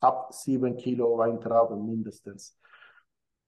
ab 0.00 0.32
sieben 0.32 0.76
Kilo 0.76 1.16
Weintrauben 1.18 1.86
mindestens. 1.86 2.58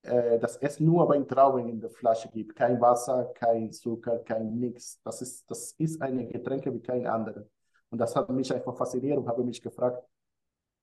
Äh, 0.02 0.38
dass 0.38 0.56
es 0.56 0.80
nur 0.80 1.08
Weintrauben 1.08 1.68
in 1.68 1.80
der 1.80 1.90
Flasche 1.90 2.28
gibt, 2.28 2.56
kein 2.56 2.80
Wasser, 2.80 3.32
kein 3.34 3.72
Zucker, 3.72 4.18
kein 4.18 4.58
nix. 4.58 5.00
Das 5.02 5.22
ist, 5.22 5.48
das 5.50 5.72
ist 5.78 6.02
eine 6.02 6.26
Getränke 6.26 6.72
wie 6.72 6.80
kein 6.82 7.06
andere. 7.06 7.48
Und 7.90 7.98
das 7.98 8.14
hat 8.16 8.28
mich 8.30 8.52
einfach 8.52 8.76
fasziniert 8.76 9.18
und 9.18 9.28
habe 9.28 9.44
mich 9.44 9.60
gefragt, 9.60 10.04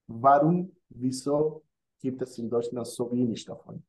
warum, 0.08 0.76
wieso 0.90 1.64
gibt 2.00 2.22
es 2.22 2.38
in 2.38 2.50
Deutschland 2.50 2.88
so 2.88 3.12
wenig 3.12 3.44
davon? 3.46 3.84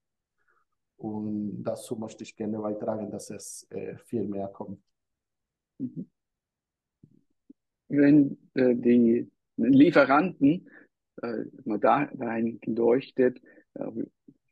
Und 1.01 1.63
dazu 1.63 1.97
möchte 1.97 2.25
ich 2.25 2.37
gerne 2.37 2.59
beitragen, 2.59 3.11
dass 3.11 3.31
es 3.31 3.67
äh, 3.71 3.97
viel 3.97 4.29
mehr 4.29 4.49
kommt. 4.49 4.83
Mhm. 5.79 6.11
Wenn 7.89 8.39
äh, 8.53 8.75
die 8.75 9.31
Lieferanten 9.57 10.69
äh, 11.23 11.45
da 11.79 12.05
dahin 12.05 12.61
leuchtet, 12.67 13.41
äh, 13.75 13.91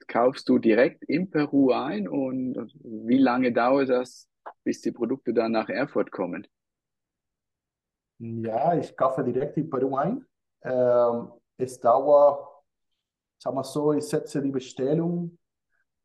kaufst 0.07 0.49
du 0.49 0.59
direkt 0.59 1.05
in 1.05 1.29
Peru 1.29 1.71
ein 1.73 2.09
und 2.09 2.57
wie 2.83 3.19
lange 3.19 3.53
dauert 3.53 3.91
das, 3.91 4.27
bis 4.65 4.81
die 4.81 4.93
Produkte 4.93 5.35
dann 5.35 5.53
nach 5.53 5.69
Erfurt 5.69 6.11
kommen? 6.11 6.47
Ja, 8.21 8.75
ich 8.75 8.97
kaufe 8.97 9.23
direkt 9.23 9.59
in 9.59 9.69
Peru 9.69 9.97
ein. 9.97 10.25
Ähm, 10.63 11.31
es 11.59 11.79
dauert, 11.79 12.49
sagen 13.39 13.57
wir 13.57 13.65
so, 13.65 13.93
ich 13.93 14.05
setze 14.05 14.41
die 14.41 14.51
Bestellung 14.51 15.39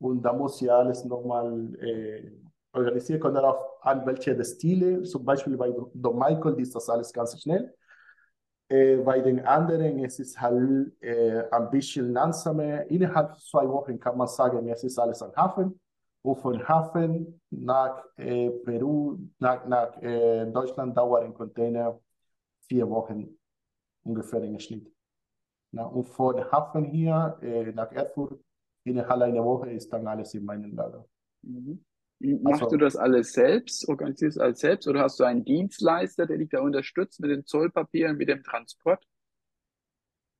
und 0.03 0.21
da 0.21 0.33
muss 0.33 0.61
ich 0.61 0.69
alles 0.69 1.05
nochmal 1.05 1.73
äh, 1.79 2.29
organisieren. 2.73 3.21
Kommt 3.21 3.37
darauf 3.37 3.57
an, 3.81 4.05
welche 4.05 4.43
Stile. 4.43 5.01
Zum 5.03 5.23
Beispiel 5.23 5.55
bei 5.55 5.73
Don 5.93 6.19
Michael 6.19 6.59
ist 6.59 6.75
das 6.75 6.89
alles 6.89 7.13
ganz 7.13 7.41
schnell. 7.41 7.73
Äh, 8.67 8.97
bei 8.97 9.21
den 9.21 9.45
anderen 9.45 10.03
es 10.03 10.19
ist 10.19 10.39
halt 10.41 10.91
äh, 11.01 11.43
ein 11.49 11.69
bisschen 11.69 12.11
langsamer. 12.11 12.85
Innerhalb 12.91 13.37
zwei 13.39 13.65
Wochen 13.69 13.97
kann 13.97 14.17
man 14.17 14.27
sagen, 14.27 14.67
es 14.67 14.83
ist 14.83 14.99
alles 14.99 15.21
am 15.21 15.33
Hafen. 15.37 15.79
Und 16.21 16.35
von 16.35 16.67
Hafen 16.67 17.39
nach 17.49 18.03
äh, 18.17 18.49
Peru, 18.49 19.17
nach, 19.39 19.65
nach 19.65 20.01
äh, 20.01 20.45
Deutschland 20.51 20.97
dauert 20.97 21.23
ein 21.23 21.33
Container 21.33 21.97
vier 22.67 22.89
Wochen 22.89 23.37
ungefähr 24.03 24.43
im 24.43 24.59
Schnitt. 24.59 24.91
Na, 25.71 25.85
und 25.85 26.05
von 26.09 26.43
Hafen 26.51 26.83
hier 26.85 27.37
äh, 27.41 27.71
nach 27.71 27.91
Erfurt 27.93 28.42
innerhalb 28.83 29.21
einer 29.21 29.43
Woche 29.43 29.71
ist 29.71 29.91
dann 29.91 30.07
alles 30.07 30.33
in 30.33 30.45
meinem 30.45 30.75
Lager. 30.75 31.05
Mhm. 31.41 31.83
Machst 32.41 32.63
also, 32.63 32.77
du 32.77 32.85
das 32.85 32.95
alles 32.95 33.33
selbst, 33.33 33.87
organisierst 33.89 34.37
du 34.37 34.41
alles 34.41 34.59
selbst 34.59 34.87
oder 34.87 35.01
hast 35.01 35.19
du 35.19 35.25
einen 35.25 35.43
Dienstleister, 35.43 36.25
der 36.25 36.37
dich 36.37 36.49
da 36.49 36.61
unterstützt 36.61 37.19
mit 37.19 37.31
den 37.31 37.45
Zollpapieren, 37.45 38.15
mit 38.15 38.29
dem 38.29 38.43
Transport? 38.43 39.05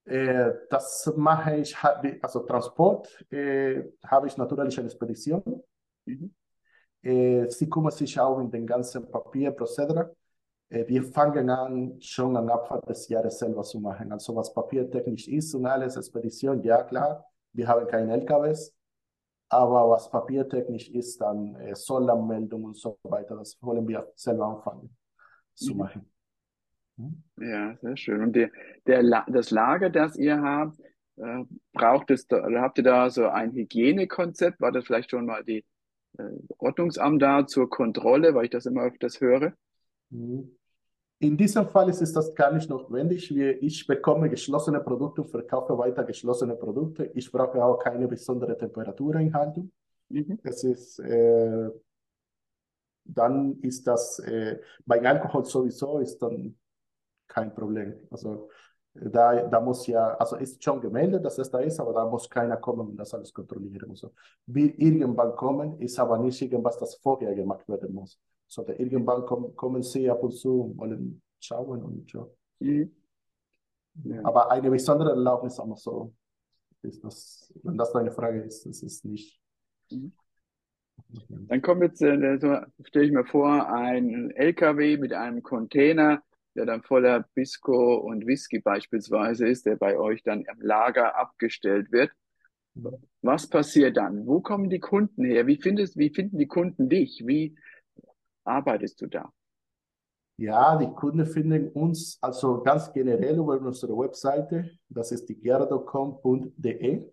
Äh, 0.05 0.51
das 0.69 1.11
mache 1.15 1.57
ich, 1.57 1.75
also 2.21 2.39
Transport 2.41 3.25
äh, 3.31 3.83
habe 4.05 4.27
ich 4.27 4.37
natürlich 4.37 4.79
eine 4.79 4.89
Spedition. 4.89 5.63
Mhm. 6.05 6.33
Äh, 7.01 7.49
sie 7.49 7.69
kümmern 7.69 7.91
sich 7.91 8.17
auch 8.17 8.39
in 8.39 8.49
den 8.49 8.65
ganzen 8.65 9.09
Papierprozedere. 9.09 10.15
Wir 10.69 11.03
fangen 11.03 11.51
an, 11.51 12.01
schon 12.01 12.35
am 12.35 12.49
Anfang 12.49 12.81
des 12.81 13.07
Jahres 13.07 13.37
selber 13.37 13.61
zu 13.61 13.79
machen. 13.79 14.11
Also 14.11 14.35
was 14.35 14.51
papiertechnisch 14.51 15.27
ist 15.27 15.53
und 15.53 15.67
alles, 15.67 16.03
Spedition, 16.03 16.63
ja 16.63 16.81
klar, 16.81 17.23
wir 17.53 17.67
haben 17.67 17.87
keine 17.87 18.13
LKWs, 18.13 18.73
aber 19.49 19.89
was 19.89 20.09
papiertechnisch 20.09 20.89
ist, 20.89 21.21
dann 21.21 21.55
äh, 21.55 21.73
Zollanmeldung 21.73 22.63
und 22.63 22.77
so 22.77 22.97
weiter, 23.03 23.35
das 23.35 23.57
wollen 23.61 23.87
wir 23.87 24.11
selber 24.15 24.47
anfangen 24.47 24.95
zu 25.53 25.73
mhm. 25.73 25.79
machen. 25.79 26.13
Hm? 26.97 27.23
Ja, 27.37 27.77
sehr 27.81 27.97
schön. 27.97 28.21
Und 28.21 28.35
der, 28.35 28.49
der, 28.87 29.25
das 29.27 29.51
Lager, 29.51 29.89
das 29.89 30.15
ihr 30.15 30.41
habt, 30.41 30.79
äh, 31.17 31.43
braucht 31.73 32.11
es, 32.11 32.27
da, 32.27 32.43
habt 32.61 32.77
ihr 32.79 32.83
da 32.83 33.09
so 33.09 33.27
ein 33.27 33.51
Hygienekonzept? 33.51 34.59
War 34.59 34.71
das 34.71 34.85
vielleicht 34.85 35.11
schon 35.11 35.25
mal 35.25 35.43
die 35.43 35.63
äh, 36.17 36.23
Ordnungsamt 36.57 37.21
da 37.21 37.45
zur 37.45 37.69
Kontrolle, 37.69 38.33
weil 38.33 38.45
ich 38.45 38.51
das 38.51 38.65
immer 38.65 38.83
öfters 38.83 39.21
höre? 39.21 39.53
Mhm. 40.09 40.55
In 41.23 41.37
diesem 41.37 41.69
Fall 41.69 41.87
ist 41.87 42.01
das 42.17 42.35
gar 42.35 42.51
nicht 42.51 42.69
notwendig. 42.69 43.31
Ich 43.31 43.87
bekomme 43.87 44.29
geschlossene 44.29 44.81
Produkte 44.81 45.21
und 45.21 45.29
verkaufe 45.29 45.77
weiter 45.77 46.03
geschlossene 46.03 46.53
Produkte. 46.53 47.05
Ich 47.13 47.31
brauche 47.31 47.63
auch 47.63 47.79
keine 47.79 48.09
besondere 48.09 48.57
Temperatureinhaltung. 48.57 49.71
Mhm. 50.09 50.39
Das 50.43 50.65
ist, 50.65 50.99
äh, 50.99 51.69
dann 53.05 53.57
ist 53.61 53.87
das, 53.87 54.19
äh, 54.19 54.59
bei 54.85 55.01
Alkohol 55.01 55.45
sowieso 55.45 55.99
ist 55.99 56.21
dann 56.21 56.57
kein 57.25 57.55
Problem. 57.55 57.93
Also 58.11 58.49
da, 58.93 59.47
da 59.47 59.61
muss 59.61 59.87
ja, 59.87 60.17
also 60.17 60.35
ist 60.35 60.61
schon 60.61 60.81
gemeldet, 60.81 61.23
dass 61.23 61.37
es 61.37 61.49
da 61.49 61.59
ist, 61.59 61.79
aber 61.79 61.93
da 61.93 62.05
muss 62.05 62.29
keiner 62.29 62.57
kommen 62.57 62.89
und 62.89 62.97
das 62.97 63.13
alles 63.13 63.33
kontrollieren. 63.33 63.89
Also, 63.91 64.11
wir 64.45 64.77
irgendwann 64.77 65.37
kommen, 65.37 65.79
ist 65.79 65.97
aber 65.99 66.17
nicht 66.17 66.41
irgendwas, 66.41 66.77
das 66.77 66.95
vorher 66.95 67.33
gemacht 67.33 67.67
werden 67.69 67.93
muss 67.93 68.19
sondern 68.53 68.77
irgendwann 68.77 69.25
kommen, 69.25 69.55
kommen 69.55 69.81
sie 69.81 70.09
ab 70.09 70.23
und 70.23 70.31
zu 70.31 70.73
wollen 70.77 71.21
schauen 71.39 71.83
und 71.83 72.09
so. 72.09 72.35
Mhm. 72.59 72.91
Ja. 74.05 74.23
Aber 74.23 74.51
eine 74.51 74.69
besondere 74.71 75.11
Erlaubnis 75.11 75.59
aber 75.59 75.75
so, 75.75 76.13
ist 76.81 77.03
das, 77.03 77.53
wenn 77.63 77.77
das 77.77 77.91
deine 77.91 78.11
Frage 78.11 78.41
ist, 78.41 78.65
das 78.65 78.81
ist 78.81 79.05
nicht. 79.05 79.39
Mhm. 79.91 80.13
Dann 81.47 81.61
kommt 81.61 81.83
jetzt, 81.83 82.01
äh, 82.01 82.39
stelle 82.83 83.05
ich 83.05 83.11
mir 83.11 83.25
vor, 83.25 83.67
ein 83.67 84.31
LKW 84.31 84.97
mit 84.97 85.13
einem 85.13 85.43
Container, 85.43 86.23
der 86.55 86.65
dann 86.65 86.83
voller 86.83 87.25
Bisco 87.33 87.95
und 87.95 88.25
Whisky 88.25 88.59
beispielsweise 88.59 89.47
ist, 89.47 89.65
der 89.65 89.75
bei 89.75 89.97
euch 89.97 90.23
dann 90.23 90.41
im 90.41 90.61
Lager 90.61 91.15
abgestellt 91.17 91.91
wird. 91.91 92.11
Was 93.21 93.47
passiert 93.47 93.97
dann? 93.97 94.25
Wo 94.25 94.41
kommen 94.41 94.69
die 94.69 94.79
Kunden 94.79 95.23
her? 95.23 95.45
Wie 95.45 95.57
findest, 95.57 95.97
wie 95.97 96.09
finden 96.09 96.37
die 96.37 96.47
Kunden 96.47 96.89
dich? 96.89 97.23
Wie 97.25 97.55
arbeitest 98.43 99.01
du 99.01 99.07
da? 99.07 99.31
Ja, 100.37 100.75
die 100.77 100.87
Kunden 100.87 101.25
finden 101.25 101.69
uns 101.69 102.17
also 102.21 102.61
ganz 102.61 102.91
generell 102.91 103.37
über 103.37 103.59
unsere 103.61 103.95
Webseite. 103.97 104.71
Das 104.89 105.11
ist 105.11 105.29
die 105.29 105.35
gerda.com.de. 105.35 107.03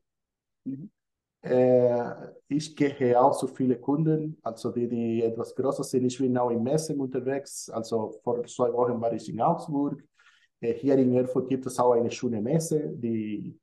Mhm. 0.65 0.91
Äh, 1.43 2.33
ich 2.49 2.77
gehe 2.77 3.19
auch 3.21 3.37
zu 3.37 3.47
vielen 3.47 3.81
Kunden, 3.81 4.39
also 4.43 4.71
die, 4.71 4.87
die 4.89 5.23
etwas 5.23 5.55
größer 5.55 5.85
sind. 5.85 6.05
Ich 6.07 6.19
bin 6.19 6.37
auch 6.37 6.51
in 6.51 6.63
Messen 6.63 7.01
unterwegs. 7.01 7.71
Also 7.71 8.13
vor 8.23 8.45
zwei 8.45 8.73
Wochen 8.73 9.01
war 9.01 9.13
ich 9.13 9.29
in 9.29 9.41
Augsburg. 9.41 10.03
Äh, 10.61 10.75
hier 10.75 10.97
in 10.99 11.15
Erfurt 11.15 11.49
gibt 11.49 11.67
es 11.67 11.79
auch 11.79 11.93
eine 11.93 12.11
schöne 12.11 12.41
Messe, 12.43 12.89
die 12.95 13.59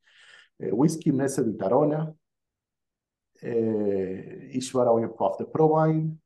äh, 0.58 0.72
Whisky-Messe 0.72 1.46
die 1.46 1.58
Tarona. 1.58 2.16
Äh, 3.42 4.48
ich 4.48 4.74
war 4.74 4.90
auch 4.90 5.20
auf 5.20 5.38
der 5.38 5.46
ProWine. 5.46 6.18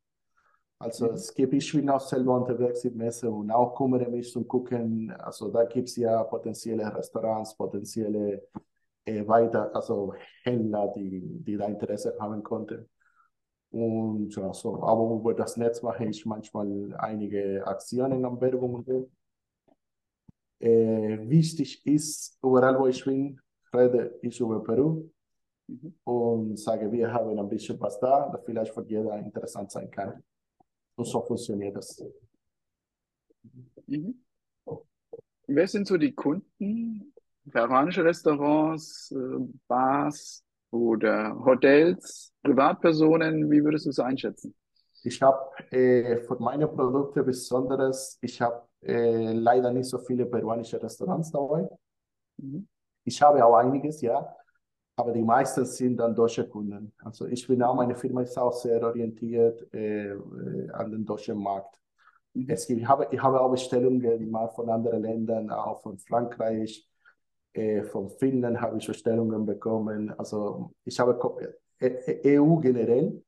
Also 0.82 1.08
mhm. 1.08 1.14
es 1.14 1.34
gibt, 1.34 1.54
ich 1.54 1.72
bin 1.72 1.90
auch 1.90 2.00
selber 2.02 2.36
unterwegs 2.36 2.84
in 2.86 2.98
Messe 2.98 3.30
und 3.30 3.52
auch 3.52 3.76
kümmere 3.76 4.10
mich 4.10 4.32
zum 4.32 4.48
Gucken. 4.48 5.12
Also 5.12 5.50
da 5.50 5.66
gibt 5.66 5.90
es 5.90 5.96
ja 5.96 6.24
potenzielle 6.24 6.94
Restaurants, 6.96 7.56
potenzielle 7.56 8.48
äh, 9.06 9.28
weiter, 9.28 9.74
also 9.76 10.14
Händler, 10.44 10.92
die, 10.96 11.22
die 11.44 11.56
da 11.58 11.66
Interesse 11.68 12.16
haben 12.20 12.42
konnten. 12.42 12.90
Und 13.70 14.38
also, 14.38 14.84
aber 14.84 15.16
über 15.16 15.34
das 15.34 15.56
Netz 15.56 15.82
mache 15.82 16.06
ich 16.06 16.26
manchmal 16.26 16.94
einige 16.98 17.66
Aktionen 17.66 18.26
an 18.26 18.42
Werbung 18.42 18.76
und 18.76 18.86
so. 18.86 19.10
Äh, 20.60 21.30
wichtig 21.30 21.86
ist, 21.86 22.38
überall 22.44 22.78
wo 22.80 22.88
ich 22.88 23.04
bin, 23.06 23.40
rede 23.74 24.18
ich 24.22 24.40
über 24.40 24.64
Peru 24.64 25.10
mhm. 25.68 25.96
und 26.04 26.60
sage, 26.60 26.92
wir 26.92 27.14
haben 27.14 27.38
ein 27.38 27.50
bisschen 27.50 27.80
was 27.80 28.00
da, 28.00 28.30
das 28.30 28.44
vielleicht 28.46 28.74
für 28.74 28.84
jeder 28.84 29.18
interessant 29.18 29.72
sein 29.72 29.90
kann. 29.90 30.24
Und 30.96 31.06
so 31.06 31.22
funktioniert 31.22 31.76
das. 31.76 32.04
Mhm. 33.88 34.24
Wer 35.48 35.68
sind 35.68 35.88
so 35.88 35.98
die 35.98 36.14
Kunden? 36.14 37.14
Peruanische 37.50 38.04
Restaurants, 38.04 39.12
äh, 39.12 39.40
Bars 39.68 40.44
oder 40.70 41.36
Hotels, 41.44 42.32
Privatpersonen? 42.44 43.50
Wie 43.50 43.64
würdest 43.64 43.86
du 43.86 43.90
es 43.90 44.00
einschätzen? 44.00 44.54
Ich 45.04 45.22
habe 45.22 45.52
äh, 45.72 46.18
für 46.20 46.36
meine 46.40 46.68
Produkte 46.68 47.24
Besonderes, 47.24 48.20
ich 48.22 48.40
habe 48.40 48.68
äh, 48.84 49.34
leider 49.34 49.72
nicht 49.72 49.90
so 49.90 49.98
viele 49.98 50.26
peruanische 50.26 50.82
Restaurants 50.82 51.32
dabei. 51.32 51.68
Mhm. 52.38 52.68
Ich 53.04 53.22
habe 53.22 53.44
auch 53.44 53.56
einiges, 53.56 54.02
ja, 54.02 54.36
aber 54.96 55.12
die 55.12 55.24
meisten 55.24 55.66
sind 55.66 55.98
dann 55.98 56.16
deutsche 56.16 56.48
Kunden. 56.48 56.92
Also 57.04 57.26
ich 57.26 57.48
bin 57.48 57.62
auch, 57.64 57.76
meine 57.76 57.96
Firma 57.96 58.22
ist 58.22 58.38
auch 58.38 58.54
sehr 58.54 58.82
orientiert 58.84 59.74
äh, 59.74 60.12
an 60.74 60.92
den 60.92 61.06
deutschen 61.06 61.38
Markt. 61.38 61.80
Mhm. 62.34 62.46
Es 62.50 62.68
gibt, 62.68 62.82
ich, 62.82 62.88
habe, 62.88 63.08
ich 63.12 63.22
habe 63.22 63.40
auch 63.42 63.52
Bestellungen 63.52 64.30
mal 64.30 64.48
von 64.50 64.70
anderen 64.70 65.02
Ländern, 65.02 65.50
auch 65.50 65.82
von 65.82 65.98
Frankreich, 65.98 66.88
äh, 67.54 67.84
von 67.84 68.10
Finnland 68.10 68.60
habe 68.62 68.78
ich 68.78 68.88
Bestellungen 68.88 69.46
bekommen. 69.46 70.14
Also 70.18 70.74
ich 70.86 71.00
habe 71.00 71.20
EU 71.20 71.40
äh, 71.80 72.58
e 72.58 72.62
generell, 72.62 73.24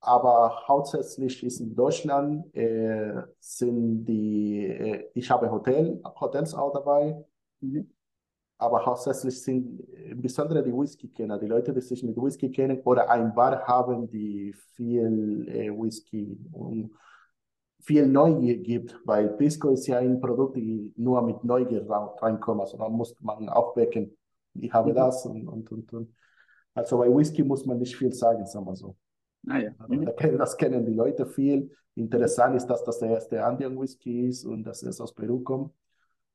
aber 0.00 0.66
hauptsächlich 0.66 1.44
ist 1.44 1.60
in 1.60 1.74
Deutschland 1.74 2.54
äh, 2.54 3.22
sind 3.40 4.04
die, 4.06 4.66
äh, 4.66 5.10
ich 5.14 5.30
habe 5.30 5.50
Hotel, 5.50 6.00
Hotels 6.20 6.54
auch 6.54 6.72
dabei. 6.72 7.24
Mhm 7.60 7.90
aber 8.60 8.84
hauptsächlich 8.84 9.40
sind 9.40 9.80
insbesondere 9.80 10.62
die 10.62 10.72
Whisky-Kenner, 10.72 11.38
die 11.38 11.46
Leute, 11.46 11.72
die 11.72 11.80
sich 11.80 12.02
mit 12.02 12.16
Whisky 12.16 12.50
kennen 12.50 12.80
oder 12.84 13.08
ein 13.10 13.34
Bar 13.34 13.66
haben, 13.66 14.06
die 14.06 14.52
viel 14.74 15.48
äh, 15.48 15.70
Whisky 15.70 16.38
und 16.52 16.90
viel 17.80 18.06
Neugier 18.06 18.58
gibt, 18.58 19.00
weil 19.06 19.30
Pisco 19.30 19.70
ist 19.70 19.86
ja 19.86 19.98
ein 19.98 20.20
Produkt, 20.20 20.56
die 20.56 20.92
nur 20.96 21.22
mit 21.22 21.42
Neugier 21.42 21.88
reinkommt, 21.88 22.60
also 22.60 22.76
da 22.76 22.88
muss 22.88 23.18
man 23.20 23.48
aufwecken, 23.48 24.14
ich 24.54 24.72
habe 24.72 24.90
mhm. 24.90 24.96
das 24.96 25.24
und, 25.24 25.48
und, 25.48 25.72
und, 25.72 25.92
und. 25.92 26.14
Also 26.74 26.98
bei 26.98 27.08
Whisky 27.08 27.42
muss 27.42 27.64
man 27.64 27.78
nicht 27.78 27.96
viel 27.96 28.12
sagen, 28.12 28.46
sagen 28.46 28.66
wir 28.66 28.76
so. 28.76 28.94
Ah, 29.48 29.58
ja. 29.58 29.70
mhm. 29.88 30.06
Das 30.36 30.56
kennen 30.56 30.84
die 30.84 30.92
Leute 30.92 31.24
viel. 31.24 31.70
Interessant 31.94 32.56
ist, 32.56 32.66
dass 32.66 32.84
das 32.84 32.98
der 32.98 33.10
erste 33.10 33.42
Andean 33.42 33.78
Whisky 33.80 34.28
ist 34.28 34.44
und 34.44 34.64
dass 34.64 34.82
es 34.82 35.00
aus 35.00 35.14
Peru 35.14 35.40
kommt. 35.40 35.72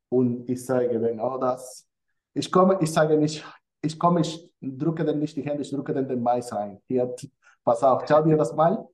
Und 0.09 0.49
ich 0.49 0.65
sage, 0.65 1.01
wenn 1.01 1.19
auch 1.19 1.39
das 1.39 1.87
ich 2.35 2.51
komme, 2.51 2.77
ich 2.81 2.91
sage 2.91 3.17
nicht, 3.17 3.43
ich 3.81 3.97
komme, 3.97 4.21
ich 4.21 4.51
drücke 4.61 5.03
dann 5.03 5.19
nicht 5.19 5.35
die 5.35 5.41
Hände, 5.41 5.63
ich 5.63 5.71
drücke 5.71 5.93
dann 5.93 6.07
den 6.07 6.21
Mais 6.21 6.51
ein. 6.51 6.81
Hier, 6.87 7.15
pass 7.63 7.81
auf, 7.81 8.03
schau 8.07 8.21
dir 8.21 8.37
das 8.37 8.53
mal. 8.53 8.87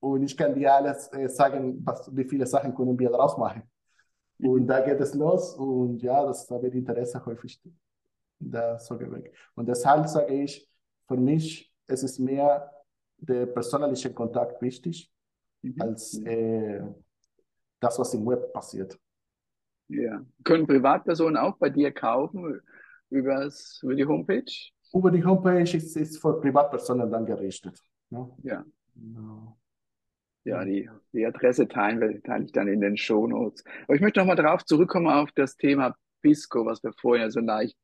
Und 0.00 0.22
ich 0.22 0.36
kann 0.36 0.54
dir 0.54 0.74
alles 0.74 1.12
äh, 1.12 1.28
sagen, 1.28 1.84
was, 1.84 2.08
wie 2.14 2.24
viele 2.24 2.46
Sachen 2.46 2.74
können 2.74 2.98
wir 2.98 3.10
daraus 3.10 3.36
machen. 3.36 3.62
Und 4.38 4.68
da 4.68 4.80
geht 4.80 5.00
es 5.00 5.14
los 5.14 5.54
und 5.54 6.00
ja, 6.00 6.24
das 6.24 6.46
da 6.46 6.62
wird 6.62 6.74
Interesse 6.74 7.24
häufig 7.26 7.60
da 8.38 8.78
so 8.78 8.98
weg. 9.00 9.34
Und 9.56 9.68
deshalb 9.68 10.06
sage 10.06 10.32
ich, 10.32 10.68
für 11.08 11.16
mich 11.16 11.74
es 11.88 12.04
ist 12.04 12.20
mehr 12.20 12.70
der 13.16 13.46
persönliche 13.46 14.12
Kontakt 14.12 14.62
wichtig, 14.62 15.10
mhm. 15.62 15.74
als 15.80 16.18
äh, 16.18 16.82
das, 17.80 17.98
was 17.98 18.14
im 18.14 18.24
Web 18.26 18.52
passiert. 18.52 18.96
Ja. 19.88 20.24
Können 20.44 20.66
Privatpersonen 20.66 21.36
auch 21.36 21.56
bei 21.56 21.70
dir 21.70 21.92
kaufen 21.92 22.60
übers, 23.10 23.80
über 23.82 23.94
die 23.94 24.04
Homepage? 24.04 24.44
Über 24.92 25.10
die 25.10 25.24
Homepage 25.24 25.76
ist 25.76 25.96
es 25.96 26.18
für 26.18 26.40
Privatpersonen 26.40 27.10
dann 27.10 27.26
gerichtet. 27.26 27.78
Ne? 28.10 28.30
Ja. 28.42 28.64
Genau. 28.94 29.58
Ja, 30.44 30.64
die, 30.64 30.88
die 31.12 31.26
Adresse 31.26 31.68
teilen 31.68 32.00
wir, 32.00 32.22
teile 32.22 32.44
ich 32.44 32.52
dann 32.52 32.68
in 32.68 32.80
den 32.80 32.96
Show 32.96 33.26
Notes. 33.26 33.64
Aber 33.84 33.94
ich 33.94 34.00
möchte 34.00 34.20
nochmal 34.20 34.36
darauf 34.36 34.64
zurückkommen 34.64 35.08
auf 35.08 35.30
das 35.32 35.56
Thema 35.56 35.94
Pisco, 36.22 36.64
was 36.64 36.82
wir 36.82 36.92
vorher 36.94 37.30
so 37.30 37.40
leicht 37.40 37.76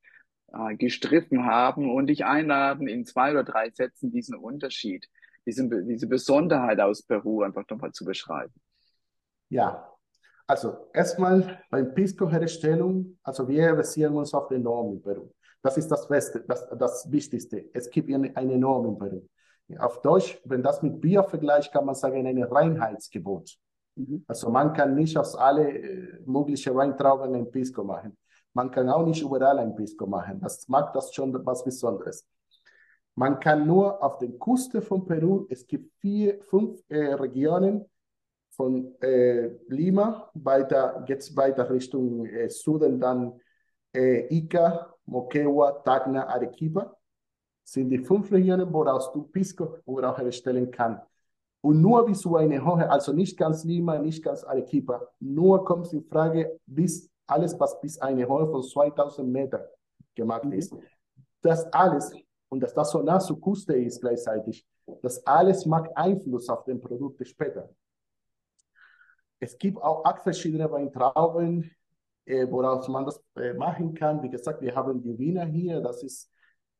äh, 0.48 0.74
gestriffen 0.76 1.44
haben 1.44 1.90
und 1.94 2.06
dich 2.06 2.24
einladen, 2.24 2.88
in 2.88 3.04
zwei 3.04 3.32
oder 3.32 3.44
drei 3.44 3.70
Sätzen 3.70 4.10
diesen 4.10 4.34
Unterschied, 4.34 5.06
diese, 5.46 5.68
diese 5.84 6.06
Besonderheit 6.06 6.80
aus 6.80 7.02
Peru 7.02 7.42
einfach 7.42 7.64
nochmal 7.68 7.92
zu 7.92 8.04
beschreiben. 8.04 8.54
Ja, 9.50 9.93
also 10.46 10.88
erstmal 10.92 11.60
beim 11.70 11.94
Pisco-Herstellung, 11.94 13.18
also 13.22 13.48
wir 13.48 13.74
basieren 13.74 14.16
uns 14.16 14.34
auf 14.34 14.48
der 14.48 14.58
Norm 14.58 14.92
in 14.92 15.02
Peru. 15.02 15.30
Das 15.62 15.78
ist 15.78 15.90
das 15.90 16.06
Beste, 16.06 16.44
das, 16.46 16.68
das 16.78 17.10
Wichtigste. 17.10 17.70
Es 17.72 17.88
gibt 17.88 18.12
eine, 18.12 18.36
eine 18.36 18.58
Norm 18.58 18.86
in 18.86 18.98
Peru. 18.98 19.22
Auf 19.78 20.02
Deutsch, 20.02 20.40
wenn 20.44 20.62
das 20.62 20.82
mit 20.82 21.00
Bier 21.00 21.24
vergleicht, 21.24 21.72
kann 21.72 21.86
man 21.86 21.94
sagen, 21.94 22.26
ein 22.26 22.42
Reinheitsgebot. 22.42 23.56
Mhm. 23.96 24.24
Also 24.26 24.50
man 24.50 24.74
kann 24.74 24.94
nicht 24.94 25.16
aus 25.16 25.34
alle 25.34 25.70
äh, 25.70 26.20
möglichen 26.26 26.74
Weintrauben 26.74 27.34
ein 27.34 27.50
Pisco 27.50 27.82
machen. 27.82 28.16
Man 28.52 28.70
kann 28.70 28.88
auch 28.88 29.06
nicht 29.06 29.22
überall 29.22 29.58
ein 29.58 29.74
Pisco 29.74 30.06
machen. 30.06 30.40
Das 30.40 30.68
macht 30.68 30.94
das 30.94 31.14
schon 31.14 31.34
was 31.46 31.64
Besonderes. 31.64 32.26
Man 33.16 33.38
kann 33.38 33.66
nur 33.66 34.02
auf 34.02 34.18
der 34.18 34.30
Küste 34.32 34.82
von 34.82 35.06
Peru, 35.06 35.46
es 35.48 35.66
gibt 35.66 35.92
vier, 36.00 36.42
fünf 36.42 36.80
äh, 36.88 37.14
Regionen, 37.14 37.84
von 38.56 38.94
äh, 39.00 39.50
Lima 39.68 40.30
weiter, 40.34 41.02
geht 41.06 41.20
es 41.20 41.36
weiter 41.36 41.68
Richtung 41.68 42.26
äh, 42.26 42.48
Süden, 42.48 43.00
dann 43.00 43.40
äh, 43.92 44.26
Ica, 44.34 44.94
Moquegua, 45.06 45.72
Tacna, 45.84 46.26
Arequipa. 46.26 46.96
Sind 47.64 47.90
die 47.90 47.98
fünf 47.98 48.30
Regionen, 48.30 48.70
woraus 48.72 49.10
du 49.12 49.22
Pisco 49.22 49.78
überhaupt 49.86 50.18
herstellen 50.18 50.70
kannst. 50.70 51.02
Und 51.62 51.80
nur 51.80 52.04
bis 52.04 52.20
zu 52.20 52.36
eine 52.36 52.62
Höhe, 52.62 52.90
also 52.90 53.12
nicht 53.12 53.38
ganz 53.38 53.64
Lima, 53.64 53.98
nicht 53.98 54.22
ganz 54.22 54.44
Arequipa, 54.44 55.08
nur 55.18 55.64
kommt 55.64 55.90
in 55.94 56.04
Frage, 56.04 56.60
bis 56.66 57.10
alles, 57.26 57.58
was 57.58 57.80
bis 57.80 57.98
eine 57.98 58.28
Höhe 58.28 58.46
von 58.46 58.62
2000 58.62 59.26
Meter 59.26 59.70
gemacht 60.14 60.44
ist. 60.52 60.74
Mhm. 60.74 60.82
Das 61.40 61.64
alles, 61.72 62.12
und 62.50 62.60
dass 62.60 62.74
das 62.74 62.90
so 62.90 63.00
nah 63.02 63.18
zur 63.18 63.40
Küste 63.40 63.74
ist 63.74 64.00
gleichzeitig, 64.00 64.66
das 65.00 65.26
alles 65.26 65.64
macht 65.64 65.96
Einfluss 65.96 66.48
auf 66.50 66.64
den 66.64 66.80
Produkt 66.80 67.26
später. 67.26 67.70
Es 69.44 69.58
gibt 69.58 69.76
auch 69.82 70.06
acht 70.06 70.22
verschiedene 70.22 70.70
Weintrauben, 70.72 71.70
äh, 72.24 72.46
woraus 72.50 72.88
man 72.88 73.04
das 73.04 73.22
äh, 73.36 73.52
machen 73.52 73.92
kann. 73.92 74.22
Wie 74.22 74.30
gesagt, 74.30 74.62
wir 74.62 74.74
haben 74.74 75.02
die 75.02 75.18
Wiener 75.18 75.44
hier. 75.44 75.82
Das 75.82 76.02
ist 76.02 76.30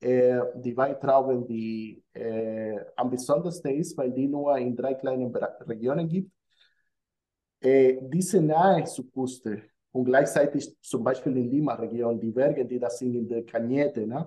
äh, 0.01 0.41
die 0.57 0.75
Weintrauben, 0.75 1.47
die 1.47 2.03
äh, 2.15 2.81
am 2.97 3.11
besondersten 3.11 3.71
ist, 3.75 3.99
weil 3.99 4.13
die 4.13 4.27
nur 4.27 4.57
in 4.57 4.75
drei 4.75 4.95
kleinen 4.95 5.31
Regionen 5.37 6.09
gibt. 6.09 6.33
Äh, 7.61 7.99
diese 8.01 8.41
nahe 8.41 8.85
zur 8.85 9.13
Küste 9.13 9.61
und 9.93 10.07
gleichzeitig 10.07 10.75
zum 10.81 11.05
Beispiel 11.05 11.37
in 11.37 11.51
Lima-Region, 11.51 12.19
die 12.19 12.31
Berge, 12.31 12.65
die 12.65 12.79
da 12.79 12.89
sind 12.89 13.15
in 13.15 13.29
der 13.29 13.45
Cañete, 13.45 14.07
ne? 14.07 14.25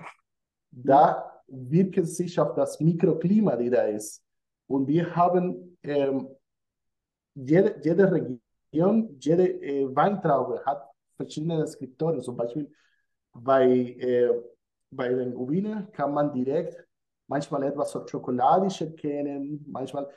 da 0.69 1.41
wirken 1.47 2.05
sich 2.05 2.39
auf 2.39 2.53
das 2.53 2.79
Mikroklima, 2.79 3.55
die 3.55 3.71
da 3.71 3.81
ist. 3.87 4.23
Und 4.67 4.87
wir 4.87 5.15
haben 5.15 5.75
ähm, 5.81 6.27
jede, 7.37 7.79
jede 7.83 8.11
Region, 8.11 9.17
jede 9.19 9.47
äh, 9.61 9.95
Weintraube 9.95 10.63
hat 10.65 10.89
verschiedene 11.15 11.59
Deskriptoren. 11.59 12.21
Zum 12.21 12.35
Beispiel 12.35 12.71
bei, 13.33 13.67
äh, 13.67 14.29
bei 14.91 15.09
den 15.09 15.35
Uvine 15.35 15.87
kann 15.91 16.13
man 16.13 16.33
direkt 16.33 16.83
manchmal 17.27 17.63
etwas 17.63 17.91
so 17.91 18.05
schokoladisch 18.07 18.81
erkennen, 18.81 19.65
manchmal 19.67 20.09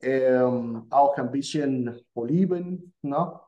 ähm, 0.00 0.86
auch 0.90 1.16
ein 1.16 1.30
bisschen 1.30 2.00
Oliven. 2.14 2.92
Ne? 3.02 3.40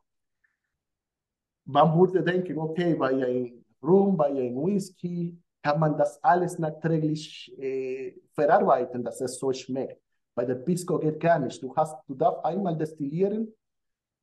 Man 1.64 1.98
würde 1.98 2.22
denken, 2.22 2.58
okay, 2.58 2.94
bei 2.94 3.08
einem 3.08 3.64
Rum, 3.82 4.16
bei 4.16 4.26
einem 4.26 4.56
Whisky 4.56 5.36
kann 5.62 5.78
man 5.78 5.96
das 5.98 6.22
alles 6.22 6.58
nachträglich 6.58 7.52
äh, 7.58 8.14
verarbeiten, 8.32 9.04
dass 9.04 9.20
es 9.20 9.38
so 9.38 9.52
schmeckt. 9.52 10.00
Bei 10.36 10.44
der 10.44 10.56
Pisco 10.56 10.98
geht 10.98 11.18
gar 11.18 11.38
nicht. 11.38 11.62
Du, 11.62 11.74
hast, 11.74 11.96
du 12.06 12.14
darfst 12.14 12.44
einmal 12.44 12.76
destillieren 12.76 13.52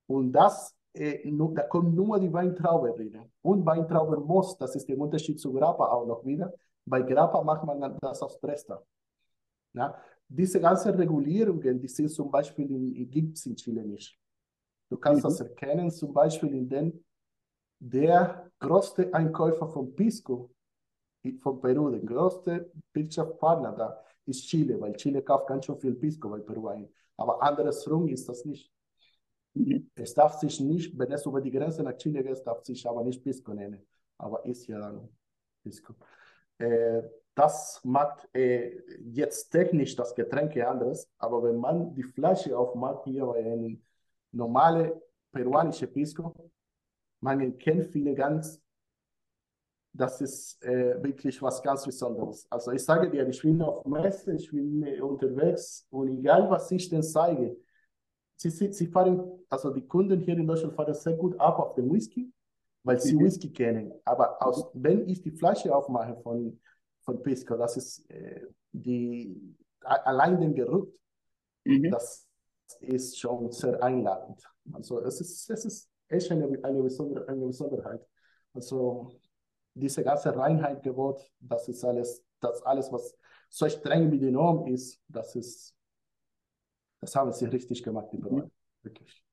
und 0.05 0.31
das, 0.31 0.75
äh, 0.93 1.27
nur, 1.29 1.55
da 1.55 1.63
kommt 1.63 1.95
nur 1.95 2.19
die 2.19 2.31
Weintraube 2.31 2.93
drin. 2.93 3.17
Und 3.41 3.65
Weintraubenmost, 3.65 4.61
das 4.61 4.75
ist 4.75 4.87
der 4.87 4.97
Unterschied 4.97 5.39
zu 5.39 5.51
Grappa 5.51 5.85
auch 5.87 6.05
noch 6.05 6.23
wieder. 6.23 6.53
Bei 6.85 7.01
Grappa 7.01 7.43
macht 7.43 7.65
man 7.65 7.97
das 7.99 8.21
aus 8.21 8.39
Tresta. 8.39 8.83
Ja? 9.73 9.97
Diese 10.27 10.61
ganzen 10.61 10.93
Regulierungen, 10.93 11.79
die 11.79 11.87
sind 11.87 12.09
zum 12.09 12.29
Beispiel 12.29 12.69
in, 12.69 13.09
gibt 13.09 13.37
es 13.37 13.47
in 13.47 13.55
Chile 13.55 13.83
nicht. 13.83 14.15
Du 14.89 14.97
kannst 14.97 15.23
mhm. 15.23 15.27
das 15.29 15.41
erkennen, 15.41 15.89
zum 15.89 16.13
Beispiel, 16.13 16.53
in 16.53 16.69
den 16.69 17.03
der 17.79 18.51
größte 18.59 19.11
Einkäufer 19.13 19.67
von 19.67 19.95
Pisco 19.95 20.51
von 21.41 21.59
Peru, 21.59 21.89
der 21.89 22.01
größte 22.01 22.71
Wirtschaftspartner 22.93 23.71
da, 23.71 24.03
ist 24.25 24.47
Chile, 24.47 24.79
weil 24.79 24.93
Chile 24.95 25.21
kauft 25.21 25.47
ganz 25.47 25.65
schön 25.65 25.77
viel 25.79 25.95
Pisco 25.95 26.29
bei 26.29 26.39
Peru 26.39 26.67
ein. 26.67 26.89
Aber 27.17 27.41
andersrum 27.41 28.07
ist 28.07 28.27
das 28.27 28.45
nicht. 28.45 28.71
Mhm. 29.53 29.89
Es 29.95 30.13
darf 30.13 30.39
sich 30.39 30.59
nicht, 30.59 30.97
wenn 30.97 31.11
es 31.11 31.25
über 31.25 31.41
die 31.41 31.51
Grenze 31.51 31.83
nach 31.83 31.97
Chile 31.97 32.23
geht, 32.23 32.45
darf 32.45 32.63
sich 32.63 32.87
aber 32.87 33.03
nicht 33.03 33.23
Pisco 33.23 33.53
nennen. 33.53 33.85
Aber 34.17 34.45
ist 34.45 34.67
ja 34.67 34.79
dann 34.79 35.09
Pisco. 35.63 35.95
Äh, 36.57 37.03
das 37.35 37.81
macht 37.83 38.27
äh, 38.35 38.81
jetzt 39.01 39.49
technisch 39.49 39.95
das 39.95 40.13
Getränk 40.13 40.55
anderes, 40.57 41.09
aber 41.17 41.43
wenn 41.43 41.57
man 41.57 41.93
die 41.95 42.03
Flasche 42.03 42.57
aufmacht, 42.57 43.05
hier 43.05 43.25
bei 43.25 43.39
einem 43.39 43.81
normalen 44.31 44.91
peruanischen 45.31 45.91
Pisco, 45.91 46.33
man 47.21 47.57
kennt 47.57 47.85
viele 47.85 48.13
ganz 48.13 48.62
das 49.93 50.21
ist 50.21 50.63
äh, 50.63 51.01
wirklich 51.03 51.41
was 51.41 51.61
ganz 51.61 51.85
Besonderes. 51.85 52.47
Also 52.49 52.71
ich 52.71 52.83
sage 52.83 53.09
dir, 53.09 53.27
ich 53.27 53.41
bin 53.41 53.61
auf 53.61 53.85
Messe, 53.85 54.33
ich 54.35 54.49
bin 54.51 54.83
unterwegs 55.01 55.85
und 55.91 56.07
egal 56.19 56.49
was 56.49 56.71
ich 56.71 56.89
denn 56.89 57.03
zeige, 57.03 57.55
sie, 58.37 58.49
sie, 58.49 58.73
sie 58.73 58.87
fahren, 58.87 59.21
also 59.49 59.71
die 59.71 59.87
Kunden 59.87 60.19
hier 60.19 60.37
in 60.37 60.47
Deutschland 60.47 60.73
fahren 60.75 60.93
sehr 60.93 61.13
gut 61.13 61.39
ab 61.39 61.59
auf 61.59 61.75
den 61.75 61.91
Whisky, 61.91 62.31
weil 62.83 62.99
sie 62.99 63.15
Mhm. 63.15 63.23
Whisky 63.23 63.51
kennen. 63.51 63.93
Aber 64.05 64.41
aus, 64.45 64.69
wenn 64.73 65.07
ich 65.07 65.21
die 65.21 65.31
Flasche 65.31 65.73
aufmache 65.75 66.15
von, 66.23 66.59
von 67.01 67.21
Pisco, 67.21 67.55
das 67.57 67.77
ist 67.77 68.09
äh, 68.09 68.47
die, 68.71 69.55
allein 69.81 70.39
den 70.41 70.55
Geruch, 70.55 70.87
Mhm. 71.65 71.91
das 71.91 72.27
ist 72.81 73.19
schon 73.19 73.51
sehr 73.51 73.81
einladend. 73.83 74.43
Also 74.73 74.99
es 75.01 75.21
ist, 75.21 75.49
es 75.49 75.65
ist 75.65 75.89
echt 76.09 76.31
eine, 76.31 76.45
eine, 76.63 76.81
Besonder, 76.83 77.27
eine 77.27 77.45
Besonderheit. 77.45 78.05
Also 78.53 79.11
diese 79.73 80.03
ganze 80.03 80.35
Reinheitgebot, 80.35 81.31
das 81.39 81.67
ist 81.67 81.83
alles, 81.83 82.23
das 82.39 82.61
alles, 82.63 82.91
was 82.91 83.17
so 83.49 83.69
streng 83.69 84.11
wie 84.11 84.19
die 84.19 84.31
Norm 84.31 84.67
ist, 84.67 85.01
das 85.07 85.35
ist, 85.35 85.75
das 87.01 87.15
haben 87.15 87.31
sie 87.31 87.45
richtig 87.45 87.83
gemacht, 87.83 88.07
die 88.11 88.17
Brauer. 88.17 88.49
Wirklich. 88.81 89.23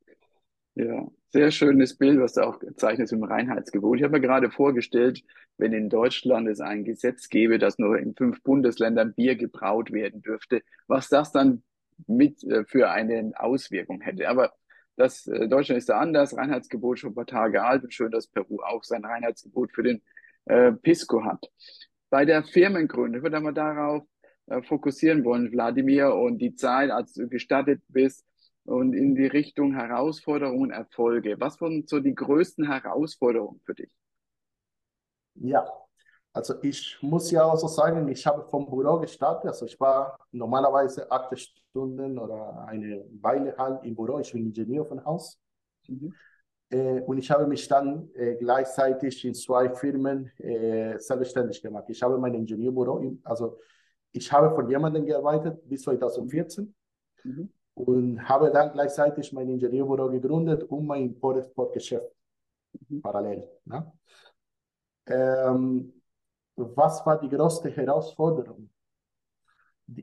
Ja, 0.75 1.09
sehr 1.31 1.51
schönes 1.51 1.97
Bild, 1.97 2.21
was 2.21 2.35
du 2.35 2.47
auch 2.47 2.61
zeichnest 2.77 3.13
im 3.13 3.25
Reinheitsgebot. 3.25 3.99
Ich 3.99 4.05
habe 4.05 4.13
mir 4.13 4.21
gerade 4.21 4.51
vorgestellt, 4.51 5.23
wenn 5.59 5.73
in 5.73 5.89
Deutschland 5.89 6.49
es 6.49 6.61
ein 6.61 6.85
Gesetz 6.85 7.29
gäbe, 7.29 7.59
dass 7.59 7.79
nur 7.79 7.99
in 7.99 8.15
fünf 8.15 8.43
Bundesländern 8.43 9.15
Bier 9.15 9.37
gebraut 9.37 9.93
werden 9.93 10.23
dürfte, 10.23 10.63
was 10.87 11.09
das 11.09 11.33
dann 11.33 11.63
mit 12.07 12.43
äh, 12.45 12.65
für 12.65 12.91
eine 12.91 13.33
Auswirkung 13.37 14.01
hätte. 14.01 14.29
Aber 14.29 14.53
das 14.97 15.27
äh, 15.27 15.49
Deutschland 15.49 15.79
ist 15.79 15.89
da 15.89 15.99
anders, 15.99 16.37
Reinheitsgebot 16.37 16.99
schon 16.99 17.11
ein 17.13 17.15
paar 17.15 17.27
Tage 17.27 17.63
alt 17.63 17.85
und 17.85 17.93
schön, 17.93 18.11
dass 18.11 18.27
Peru 18.27 18.61
auch 18.63 18.85
sein 18.85 19.05
Reinheitsgebot 19.05 19.73
für 19.73 19.83
den 19.83 20.03
äh, 20.51 20.73
Pisco 20.73 21.25
hat. 21.25 21.45
Bei 22.11 22.25
der 22.25 22.43
Firmengründung, 22.43 23.19
ich 23.19 23.23
würde 23.23 23.37
einmal 23.37 23.55
darauf 23.55 24.03
äh, 24.47 24.63
fokussieren 24.63 25.25
wollen, 25.25 25.53
Wladimir, 25.53 26.15
und 26.15 26.39
die 26.39 26.55
Zeit, 26.55 26.91
als 26.91 27.13
du 27.13 27.29
gestartet 27.29 27.83
bist, 27.89 28.27
und 28.65 28.93
in 28.93 29.15
die 29.15 29.27
Richtung 29.27 29.75
Herausforderungen, 29.75 30.71
Erfolge. 30.71 31.41
Was 31.41 31.61
waren 31.61 31.87
so 31.87 31.99
die 31.99 32.15
größten 32.15 32.67
Herausforderungen 32.71 33.61
für 33.65 33.75
dich? 33.75 33.91
Ja, 35.35 35.67
also 36.33 36.55
ich 36.63 36.99
muss 37.01 37.31
ja 37.31 37.45
auch 37.45 37.57
so 37.57 37.67
sagen, 37.67 38.07
ich 38.09 38.27
habe 38.27 38.45
vom 38.49 38.69
Büro 38.69 39.01
gestartet. 39.01 39.47
Also 39.47 39.67
ich 39.67 39.81
war 39.81 40.17
normalerweise 40.31 41.11
acht 41.11 41.37
Stunden 41.39 42.19
oder 42.19 42.67
eine 42.69 43.05
Weile 43.21 43.57
halt 43.57 43.85
im 43.85 43.97
Büro. 43.97 44.21
Ich 44.21 44.33
bin 44.33 44.47
Ingenieur 44.47 44.85
von 44.85 45.05
Haus. 45.05 45.41
Mhm. 45.89 46.15
Äh, 46.71 47.01
und 47.03 47.19
ich 47.19 47.31
habe 47.31 47.47
mich 47.47 47.67
dann 47.69 48.11
äh, 48.15 48.37
gleichzeitig 48.37 49.25
in 49.25 49.35
zwei 49.35 49.69
Firmen 49.71 50.31
äh, 50.39 50.99
selbstständig 50.99 51.61
gemacht. 51.63 51.85
Ich 51.89 52.03
habe 52.03 52.17
mein 52.19 52.35
Ingenieurbüro, 52.35 53.17
also 53.25 53.59
ich 54.13 54.31
habe 54.33 54.55
für 54.55 54.69
jemanden 54.71 55.05
gearbeitet 55.05 55.69
bis 55.69 55.83
2014 55.83 56.75
Mhm. 57.23 57.51
und 57.75 58.29
habe 58.29 58.51
dann 58.51 58.73
gleichzeitig 58.73 59.33
mein 59.33 59.49
Ingenieurbüro 59.51 60.09
gegründet 60.11 60.63
und 60.65 60.87
mein 60.87 61.03
Import-Export-Geschäft 61.03 62.11
Mhm. 62.89 63.03
parallel. 63.03 63.49
Ne? 63.65 63.93
Ähm, 65.07 65.93
was 66.57 67.05
war 67.07 67.19
die 67.21 67.29
größte 67.29 67.71
Herausforderung? 67.71 68.71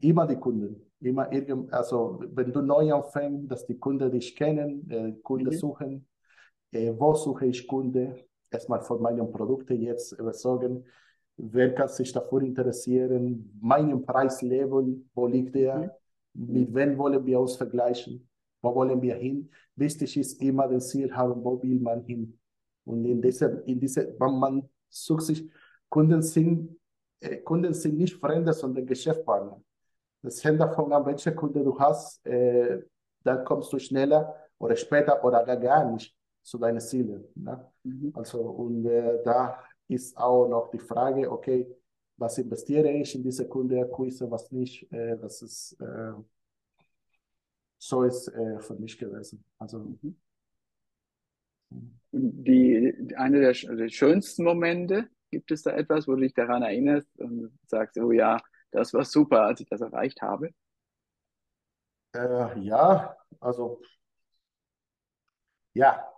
Immer 0.01 0.27
die 0.27 0.35
Kunden. 0.35 0.91
Immer 0.99 1.31
irgend, 1.31 1.71
also 1.71 2.19
wenn 2.33 2.51
du 2.51 2.61
neu 2.61 2.91
anfängst, 2.93 3.49
dass 3.49 3.65
die 3.65 3.77
Kunden 3.77 4.11
dich 4.11 4.35
kennen, 4.35 4.89
äh, 4.89 5.13
Kunden 5.23 5.47
Mhm. 5.47 5.51
suchen, 5.53 6.07
äh, 6.71 6.93
wo 6.97 7.13
suche 7.13 7.47
ich 7.47 7.67
Kunde? 7.67 8.25
Erstmal 8.49 8.81
von 8.81 9.01
meinen 9.01 9.31
Produkten 9.31 9.81
jetzt 9.81 10.13
überzeugen. 10.13 10.85
Wer 11.37 11.73
kann 11.75 11.89
sich 11.89 12.11
dafür 12.11 12.41
interessieren? 12.41 13.57
Meinen 13.61 14.05
Preislevel, 14.05 15.03
wo 15.13 15.27
liegt 15.27 15.55
der? 15.55 15.97
Mit 16.33 16.73
wem 16.73 16.97
wollen 16.97 17.25
wir 17.25 17.39
uns 17.39 17.55
vergleichen? 17.55 18.27
Wo 18.61 18.73
wollen 18.73 19.01
wir 19.01 19.15
hin? 19.15 19.49
Wichtig 19.75 20.17
ist 20.17 20.41
immer 20.41 20.67
das 20.67 20.89
Ziel 20.89 21.13
haben, 21.15 21.43
wo 21.43 21.61
will 21.61 21.79
man 21.79 22.03
hin? 22.03 22.39
Und 22.85 23.05
in 23.05 23.21
dieser, 23.21 23.65
in 23.67 23.79
dieser, 23.79 24.05
man, 24.17 24.39
man 24.39 24.69
sucht 24.89 25.23
sich, 25.23 25.49
Kunden 25.89 26.21
sind, 26.21 26.75
äh, 27.19 27.37
Kunden 27.37 27.73
sind 27.73 27.97
nicht 27.97 28.15
Freunde, 28.15 28.53
sondern 28.53 28.85
Geschäftspartner. 28.85 29.61
Das 30.21 30.43
hängt 30.43 30.59
davon 30.59 30.91
ab, 30.91 31.05
welche 31.05 31.33
Kunde 31.35 31.63
du 31.63 31.77
hast, 31.77 32.25
äh, 32.25 32.81
dann 33.23 33.43
kommst 33.45 33.71
du 33.73 33.79
schneller 33.79 34.35
oder 34.57 34.75
später 34.75 35.23
oder 35.23 35.43
gar, 35.45 35.57
gar 35.57 35.91
nicht 35.91 36.16
zu 36.47 36.57
deinen 36.57 36.79
Zielen. 36.79 37.25
Ne? 37.35 37.71
Mhm. 37.83 38.13
Also, 38.13 38.41
und 38.41 38.85
äh, 38.85 39.21
da 39.23 39.63
ist 39.89 40.17
auch 40.17 40.47
noch 40.47 40.69
die 40.71 40.79
Frage, 40.79 41.31
okay, 41.31 41.67
was 42.17 42.37
investiere 42.37 42.91
ich 42.91 43.15
in 43.15 43.23
diese 43.23 43.47
Kundenakquise, 43.47 44.29
was 44.31 44.51
nicht, 44.51 44.91
äh, 44.93 45.17
das 45.17 45.41
ist, 45.41 45.73
äh, 45.81 46.13
so 47.79 48.03
ist 48.03 48.27
äh, 48.29 48.59
für 48.59 48.75
mich 48.75 48.97
gewesen. 48.97 49.43
Also, 49.57 49.79
Mhm. 51.69 51.99
Und 52.11 52.43
Die, 52.45 53.13
eine 53.17 53.39
der, 53.41 53.53
der 53.53 53.89
schönsten 53.89 54.43
Momente, 54.43 55.09
gibt 55.31 55.51
es 55.51 55.63
da 55.63 55.71
etwas, 55.71 56.07
wo 56.07 56.15
du 56.15 56.21
dich 56.21 56.33
daran 56.33 56.63
erinnerst 56.63 57.09
und 57.19 57.57
sagst, 57.67 57.97
oh 57.97 58.11
ja, 58.11 58.41
das 58.71 58.93
war 58.93 59.03
super, 59.05 59.41
als 59.43 59.59
ich 59.61 59.67
das 59.69 59.81
erreicht 59.81 60.21
habe? 60.21 60.51
äh, 62.13 62.59
ja, 62.59 63.15
also, 63.39 63.81
ja, 65.73 66.16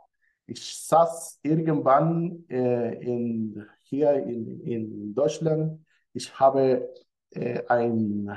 ich 0.50 0.86
saß 0.88 1.40
irgendwann 1.44 2.46
äh, 2.50 2.96
in, 3.04 3.66
hier 3.84 4.14
in, 4.14 4.62
in 4.62 5.14
Deutschland. 5.14 5.86
Ich 6.14 6.40
habe 6.40 6.90
äh, 7.32 7.64
ein, 7.68 8.30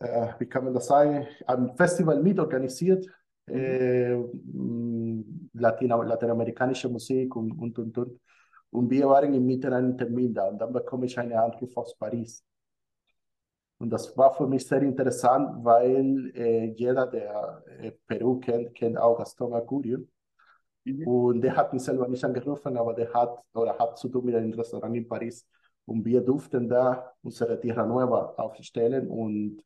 äh, 0.00 0.28
wie 0.38 0.46
kann 0.46 0.64
man 0.64 0.74
das 0.74 0.86
sagen, 0.86 1.26
ein 1.46 1.74
Festival 1.76 2.22
mitorganisiert, 2.22 3.06
äh, 3.48 4.14
mh, 4.14 5.24
Latina, 5.54 5.96
lateinamerikanische 5.96 6.88
Musik 6.88 7.34
und, 7.36 7.52
und, 7.52 7.78
und, 7.78 7.96
und. 7.98 8.20
Und 8.70 8.90
wir 8.90 9.08
waren 9.08 9.32
im 9.32 9.46
Mitte 9.46 9.74
einen 9.74 9.96
Termin 9.96 10.34
da 10.34 10.48
und 10.48 10.58
dann 10.58 10.72
bekomme 10.72 11.06
ich 11.06 11.18
einen 11.18 11.32
Anruf 11.32 11.76
aus 11.76 11.96
Paris. 11.96 12.44
Und 13.78 13.90
das 13.90 14.16
war 14.16 14.34
für 14.34 14.46
mich 14.46 14.66
sehr 14.66 14.82
interessant, 14.82 15.64
weil 15.64 16.32
äh, 16.34 16.64
jeder, 16.72 17.06
der 17.06 17.62
äh, 17.78 17.92
Peru 18.06 18.40
kennt, 18.40 18.74
kennt 18.74 18.98
auch 18.98 19.18
Gaston 19.18 19.54
Acurio. 19.54 19.98
Mhm. 20.86 21.06
Und 21.06 21.40
der 21.42 21.56
hat 21.56 21.72
mich 21.72 21.82
selber 21.82 22.06
nicht 22.08 22.24
angerufen, 22.24 22.76
aber 22.76 22.94
der 22.94 23.12
hat 23.12 23.42
oder 23.54 23.76
hat 23.76 23.98
zu 23.98 24.08
tun 24.08 24.24
mit 24.24 24.36
einem 24.36 24.52
Restaurant 24.52 24.96
in 24.96 25.08
Paris. 25.08 25.46
Und 25.84 26.04
wir 26.04 26.20
durften 26.20 26.68
da 26.68 27.12
unsere 27.22 27.60
Tierra 27.60 27.84
Nueva 27.84 28.34
aufstellen 28.36 29.08
und 29.08 29.62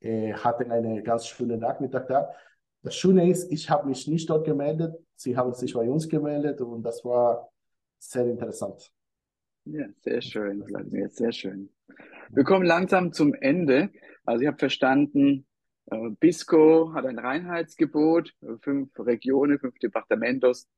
äh, 0.00 0.32
hatten 0.34 0.70
einen 0.70 1.02
ganz 1.02 1.26
schönen 1.26 1.60
Nachmittag 1.60 2.08
da. 2.08 2.30
Das 2.82 2.94
Schöne 2.94 3.28
ist, 3.30 3.50
ich 3.50 3.68
habe 3.68 3.88
mich 3.88 4.06
nicht 4.06 4.28
dort 4.28 4.44
gemeldet, 4.44 4.94
sie 5.14 5.36
haben 5.36 5.52
sich 5.52 5.74
bei 5.74 5.88
uns 5.88 6.08
gemeldet 6.08 6.60
und 6.60 6.82
das 6.82 7.04
war 7.04 7.50
sehr 7.98 8.26
interessant. 8.26 8.90
Ja, 9.64 9.86
sehr 10.00 10.22
schön, 10.22 10.64
Vladimir, 10.64 11.08
sehr 11.10 11.32
schön. 11.32 11.70
Wir 12.30 12.44
kommen 12.44 12.64
langsam 12.64 13.12
zum 13.12 13.34
Ende. 13.34 13.90
Also 14.24 14.42
ich 14.42 14.46
habe 14.46 14.58
verstanden, 14.58 15.46
Bisco 16.20 16.92
hat 16.94 17.06
ein 17.06 17.18
Reinheitsgebot, 17.18 18.34
äh, 18.42 18.56
fünf 18.62 18.90
Regionen, 18.98 19.58
fünf 19.58 19.78
Departamentos. 19.78 20.68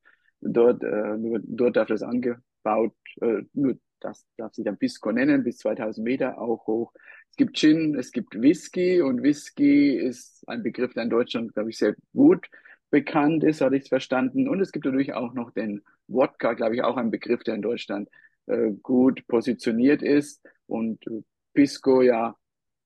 Dort, 0.41 0.83
äh, 0.83 1.17
nur, 1.17 1.39
dort 1.43 1.75
darf 1.77 1.87
das 1.87 2.03
angebaut, 2.03 2.95
äh, 3.21 3.43
nur 3.53 3.77
das 3.99 4.25
darf 4.37 4.53
sich 4.53 4.65
dann 4.65 4.77
Bisco 4.77 5.11
nennen, 5.11 5.43
bis 5.43 5.59
2000 5.59 6.03
Meter 6.03 6.37
auch 6.37 6.67
hoch. 6.67 6.93
Es 7.29 7.37
gibt 7.37 7.57
Gin, 7.57 7.95
es 7.95 8.11
gibt 8.11 8.39
Whisky 8.39 9.01
und 9.01 9.23
Whisky 9.23 9.97
ist 9.97 10.47
ein 10.47 10.61
Begriff, 10.61 10.93
der 10.93 11.03
in 11.03 11.09
Deutschland, 11.09 11.53
glaube 11.53 11.69
ich, 11.69 11.77
sehr 11.77 11.95
gut 12.13 12.49
bekannt 12.89 13.43
ist, 13.43 13.61
hatte 13.61 13.75
ich 13.75 13.83
es 13.83 13.89
verstanden. 13.89 14.47
Und 14.47 14.61
es 14.61 14.71
gibt 14.71 14.85
natürlich 14.85 15.13
auch 15.13 15.33
noch 15.33 15.51
den 15.51 15.81
Wodka, 16.07 16.53
glaube 16.53 16.75
ich, 16.75 16.83
auch 16.83 16.97
ein 16.97 17.11
Begriff, 17.11 17.43
der 17.43 17.55
in 17.55 17.61
Deutschland 17.61 18.09
äh, 18.45 18.71
gut 18.83 19.25
positioniert 19.27 20.03
ist. 20.03 20.45
Und 20.67 21.05
äh, 21.07 21.21
Pisco 21.53 22.01
ja 22.01 22.35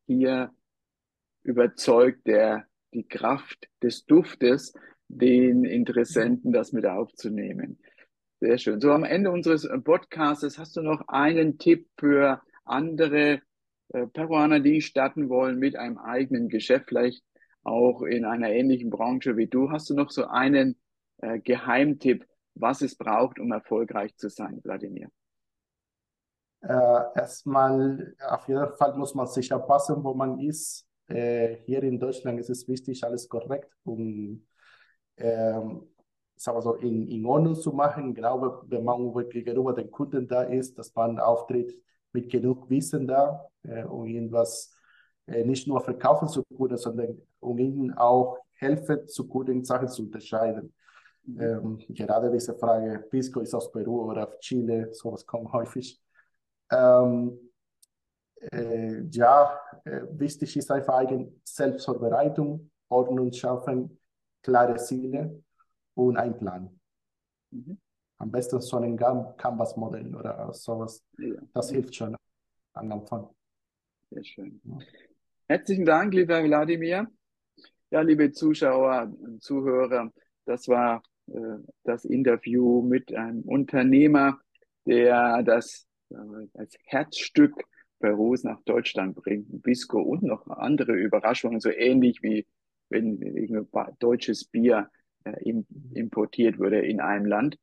hier 0.06 0.52
überzeugt 1.48 2.28
der 2.28 2.66
die 2.94 3.08
Kraft 3.08 3.68
des 3.82 4.06
Duftes, 4.06 4.74
den 5.08 5.64
Interessenten 5.66 6.52
das 6.52 6.74
mit 6.74 6.86
aufzunehmen. 6.86 7.80
Sehr 8.40 8.58
schön. 8.58 8.80
So 8.80 8.92
am 8.92 9.04
Ende 9.04 9.32
unseres 9.32 9.68
Podcasts 9.84 10.58
hast 10.58 10.78
du 10.78 10.82
noch 10.82 11.08
einen 11.08 11.58
Tipp 11.58 11.88
für 11.98 12.42
andere 12.66 13.42
äh, 13.90 14.06
Peruaner, 14.08 14.60
die 14.60 14.82
starten 14.82 15.30
wollen 15.30 15.58
mit 15.58 15.76
einem 15.76 15.98
eigenen 15.98 16.50
Geschäft, 16.50 16.86
vielleicht 16.90 17.24
auch 17.64 18.02
in 18.04 18.26
einer 18.26 18.50
ähnlichen 18.50 18.90
Branche 18.90 19.38
wie 19.38 19.48
du. 19.48 19.72
Hast 19.72 19.90
du 19.90 19.96
noch 19.96 20.12
so 20.12 20.28
einen 20.28 20.78
äh, 21.18 21.40
Geheimtipp, 21.40 22.26
was 22.56 22.82
es 22.82 22.96
braucht, 22.96 23.40
um 23.40 23.52
erfolgreich 23.52 24.16
zu 24.18 24.30
sein, 24.30 24.60
Wladimir? 24.64 25.10
Äh, 26.62 27.02
erstmal, 27.16 28.16
auf 28.28 28.48
jeden 28.48 28.76
Fall 28.76 28.96
muss 28.98 29.14
man 29.14 29.28
sich 29.28 29.52
anpassen, 29.54 30.04
wo 30.04 30.14
man 30.14 30.40
ist. 30.40 30.87
Äh, 31.08 31.58
hier 31.66 31.84
in 31.84 32.00
Deutschland 32.00 32.40
ist 32.40 32.50
es 32.50 32.68
wichtig, 32.68 33.04
alles 33.04 33.28
korrekt 33.30 33.72
und 33.84 34.46
ähm, 35.18 35.88
sagen 36.36 36.58
wir 36.58 36.62
so, 36.62 36.76
in, 36.76 37.08
in 37.08 37.26
Ordnung 37.26 37.56
zu 37.56 37.72
machen. 37.72 38.14
Genau, 38.14 38.64
wenn 38.68 38.84
man 38.84 39.14
gegenüber 39.30 39.74
den 39.74 39.90
Kunden 39.90 40.28
da 40.28 40.44
ist, 40.44 40.78
dass 40.78 40.94
man 40.94 41.20
auftritt 41.20 41.74
mit 42.14 42.30
genug 42.30 42.70
Wissen 42.70 43.08
da, 43.08 43.50
äh, 43.64 43.84
um 43.84 44.06
ihnen 44.06 44.32
was 44.32 44.76
äh, 45.28 45.44
nicht 45.44 45.68
nur 45.68 45.82
verkaufen 45.82 46.28
zu 46.28 46.44
können, 46.58 46.78
sondern 46.78 47.22
um 47.40 47.58
ihnen 47.58 47.94
auch 47.94 48.38
helfen, 48.54 49.08
zu 49.08 49.28
guten 49.28 49.64
Sachen 49.64 49.88
zu 49.88 50.04
unterscheiden. 50.04 50.74
Mhm. 51.24 51.42
Ähm, 51.42 51.78
gerade 51.90 52.32
diese 52.32 52.56
Frage, 52.56 53.06
Pisco 53.10 53.40
ist 53.42 53.54
aus 53.54 53.72
Peru 53.72 54.10
oder 54.10 54.28
aus 54.28 54.40
Chile, 54.40 54.94
sowas 54.94 55.26
kommt 55.26 55.52
häufig. 55.52 56.02
Ähm, 56.72 57.38
äh, 58.52 59.02
ja, 59.12 59.60
äh, 59.86 60.02
wichtig 60.12 60.56
ist 60.58 60.72
einfach 60.72 60.96
eigen 60.96 61.42
Selbstvorbereitung, 61.44 62.70
Ordnung 62.90 63.32
schaffen, 63.32 64.00
klare 64.42 64.76
Ziele 64.78 65.44
und 65.96 66.18
ein 66.18 66.38
Plan. 66.38 66.80
Mhm. 67.52 67.78
Am 68.20 68.32
besten 68.32 68.60
so 68.62 68.78
ein 68.78 68.98
Canvas-Modell 68.98 70.16
oder 70.16 70.52
sowas. 70.54 71.04
Ja. 71.18 71.36
Das 71.54 71.70
hilft 71.70 71.96
schon 71.96 72.16
am 72.74 72.92
Anfang. 72.92 73.30
Sehr 74.10 74.24
schön. 74.24 74.62
Ja. 74.64 74.78
Herzlichen 75.48 75.86
Dank, 75.86 76.14
lieber 76.14 76.44
Wladimir. 76.44 77.08
Ja, 77.90 78.02
liebe 78.02 78.32
Zuschauer 78.32 79.14
und 79.20 79.42
Zuhörer, 79.42 80.12
das 80.46 80.68
war 80.68 81.02
äh, 81.28 81.58
das 81.84 82.06
Interview 82.06 82.82
mit 82.82 83.14
einem 83.14 83.42
Unternehmer, 83.44 84.40
der 84.86 85.44
das 85.44 85.88
äh, 86.10 86.16
als 86.54 86.76
Herzstück 86.84 87.54
Perus 88.00 88.44
nach 88.44 88.62
Deutschland 88.64 89.16
bringt, 89.16 89.62
Bisco 89.62 90.02
und 90.02 90.24
noch 90.24 90.48
andere 90.48 90.94
Überraschungen, 90.94 91.60
so 91.60 91.70
ähnlich 91.70 92.22
wie 92.22 92.46
wenn 92.90 93.20
deutsches 94.00 94.46
Bier 94.46 94.90
äh, 95.26 95.64
importiert 95.94 96.60
wurde 96.60 96.80
in 96.80 97.02
einem 97.02 97.26
Land. 97.26 97.58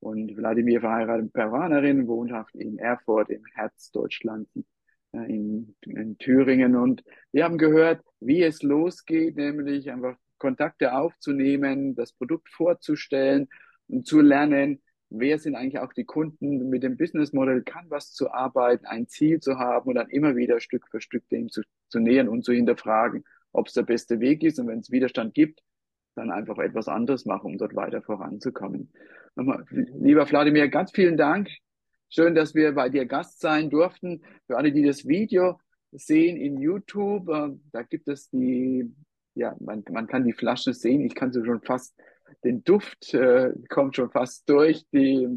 Und 0.00 0.36
Wladimir 0.36 0.80
verheiratet 0.80 1.32
Peruanerin, 1.32 2.06
wohnhaft 2.06 2.54
in 2.54 2.78
Erfurt 2.78 3.30
im 3.30 3.44
Herz 3.54 3.90
Deutschlands 3.90 4.50
äh, 5.12 5.32
in, 5.32 5.74
in 5.80 6.18
Thüringen. 6.18 6.76
Und 6.76 7.02
wir 7.32 7.44
haben 7.44 7.58
gehört, 7.58 8.04
wie 8.20 8.42
es 8.42 8.62
losgeht, 8.62 9.36
nämlich 9.36 9.90
einfach 9.90 10.16
Kontakte 10.38 10.94
aufzunehmen, 10.94 11.94
das 11.94 12.12
Produkt 12.12 12.50
vorzustellen 12.50 13.48
und 13.88 14.06
zu 14.06 14.20
lernen, 14.20 14.82
wer 15.10 15.38
sind 15.38 15.54
eigentlich 15.54 15.78
auch 15.78 15.92
die 15.92 16.04
Kunden, 16.04 16.68
mit 16.68 16.82
dem 16.82 16.96
Business 16.96 17.32
Model 17.32 17.62
kann 17.62 17.86
was 17.88 18.12
zu 18.12 18.30
arbeiten, 18.30 18.86
ein 18.86 19.08
Ziel 19.08 19.40
zu 19.40 19.58
haben 19.58 19.88
und 19.88 19.94
dann 19.94 20.10
immer 20.10 20.36
wieder 20.36 20.60
Stück 20.60 20.88
für 20.88 21.00
Stück 21.00 21.28
dem 21.28 21.48
zu, 21.48 21.62
zu 21.88 22.00
nähern 22.00 22.28
und 22.28 22.44
zu 22.44 22.52
hinterfragen, 22.52 23.24
ob 23.52 23.68
es 23.68 23.74
der 23.74 23.82
beste 23.82 24.20
Weg 24.20 24.42
ist 24.42 24.58
und 24.58 24.68
wenn 24.68 24.80
es 24.80 24.90
Widerstand 24.90 25.34
gibt, 25.34 25.62
dann 26.14 26.30
einfach 26.30 26.58
etwas 26.58 26.88
anderes 26.88 27.26
machen, 27.26 27.52
um 27.52 27.58
dort 27.58 27.76
weiter 27.76 28.02
voranzukommen. 28.02 28.90
Nochmal, 29.34 29.64
lieber 29.70 30.26
Vladimir, 30.26 30.68
ganz 30.68 30.90
vielen 30.90 31.16
Dank. 31.16 31.48
Schön, 32.08 32.34
dass 32.34 32.54
wir 32.54 32.72
bei 32.72 32.88
dir 32.88 33.04
Gast 33.04 33.40
sein 33.40 33.68
durften. 33.68 34.22
Für 34.46 34.56
alle, 34.56 34.72
die 34.72 34.84
das 34.84 35.06
Video 35.06 35.60
sehen 35.92 36.36
in 36.36 36.58
YouTube, 36.58 37.28
äh, 37.28 37.50
da 37.72 37.82
gibt 37.82 38.08
es 38.08 38.30
die, 38.30 38.94
ja, 39.34 39.56
man, 39.60 39.84
man 39.90 40.06
kann 40.06 40.24
die 40.24 40.32
Flasche 40.32 40.72
sehen. 40.72 41.02
Ich 41.02 41.14
kann 41.14 41.32
sie 41.32 41.44
schon 41.44 41.60
fast 41.62 41.94
den 42.44 42.64
Duft 42.64 43.14
äh, 43.14 43.52
kommt 43.68 43.96
schon 43.96 44.10
fast 44.10 44.48
durch 44.48 44.86
die, 44.92 45.28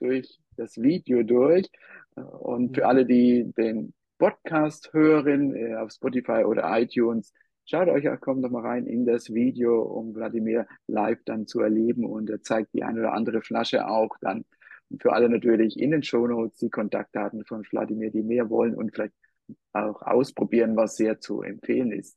durch 0.00 0.38
das 0.56 0.80
Video 0.80 1.22
durch. 1.22 1.70
Und 2.14 2.74
für 2.76 2.86
alle, 2.86 3.06
die 3.06 3.52
den 3.56 3.94
Podcast 4.18 4.92
hören, 4.92 5.54
äh, 5.54 5.74
auf 5.74 5.90
Spotify 5.92 6.44
oder 6.44 6.78
iTunes, 6.78 7.32
schaut 7.64 7.88
euch, 7.88 8.04
kommt 8.20 8.44
doch 8.44 8.50
mal 8.50 8.62
rein 8.62 8.86
in 8.86 9.06
das 9.06 9.32
Video, 9.32 9.82
um 9.82 10.14
Wladimir 10.14 10.66
live 10.86 11.20
dann 11.24 11.46
zu 11.46 11.60
erleben. 11.60 12.04
Und 12.04 12.30
er 12.30 12.42
zeigt 12.42 12.74
die 12.74 12.84
eine 12.84 13.00
oder 13.00 13.14
andere 13.14 13.42
Flasche 13.42 13.88
auch 13.88 14.16
dann. 14.20 14.44
Und 14.90 15.02
für 15.02 15.12
alle 15.12 15.28
natürlich 15.28 15.78
in 15.78 15.90
den 15.90 16.02
Shownotes 16.02 16.58
die 16.58 16.70
Kontaktdaten 16.70 17.44
von 17.44 17.64
Wladimir, 17.70 18.10
die 18.10 18.22
mehr 18.22 18.50
wollen 18.50 18.74
und 18.74 18.92
vielleicht 18.92 19.14
auch 19.72 20.02
ausprobieren, 20.02 20.76
was 20.76 20.96
sehr 20.96 21.18
zu 21.18 21.42
empfehlen 21.42 21.92
ist. 21.92 22.16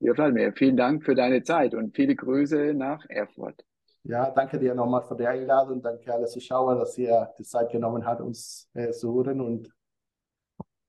Ja, 0.00 0.14
Vladimir, 0.14 0.52
vielen 0.54 0.76
Dank 0.76 1.04
für 1.04 1.14
deine 1.14 1.42
Zeit 1.42 1.74
und 1.74 1.94
viele 1.94 2.16
Grüße 2.16 2.72
nach 2.74 3.04
Erfurt. 3.08 3.64
Ja, 4.02 4.30
danke 4.30 4.58
dir 4.58 4.74
nochmal 4.74 5.02
für 5.02 5.14
die 5.14 5.26
Einladung. 5.26 5.82
Danke 5.82 6.12
alle 6.12 6.26
Zuschauer, 6.26 6.76
dass 6.76 6.96
ihr 6.96 7.30
die 7.38 7.44
Zeit 7.44 7.70
genommen 7.70 8.04
habt, 8.06 8.22
uns 8.22 8.68
äh, 8.72 8.90
zu 8.92 9.14
hören 9.14 9.42
und 9.42 9.70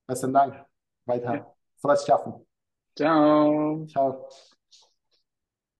besten 0.06 0.32
Dank. 0.32 0.64
Weiter. 1.04 1.34
Ja. 1.34 1.54
Frohes 1.78 2.06
Schaffen. 2.06 2.46
Ciao. 2.96 3.84
Ciao. 3.86 4.28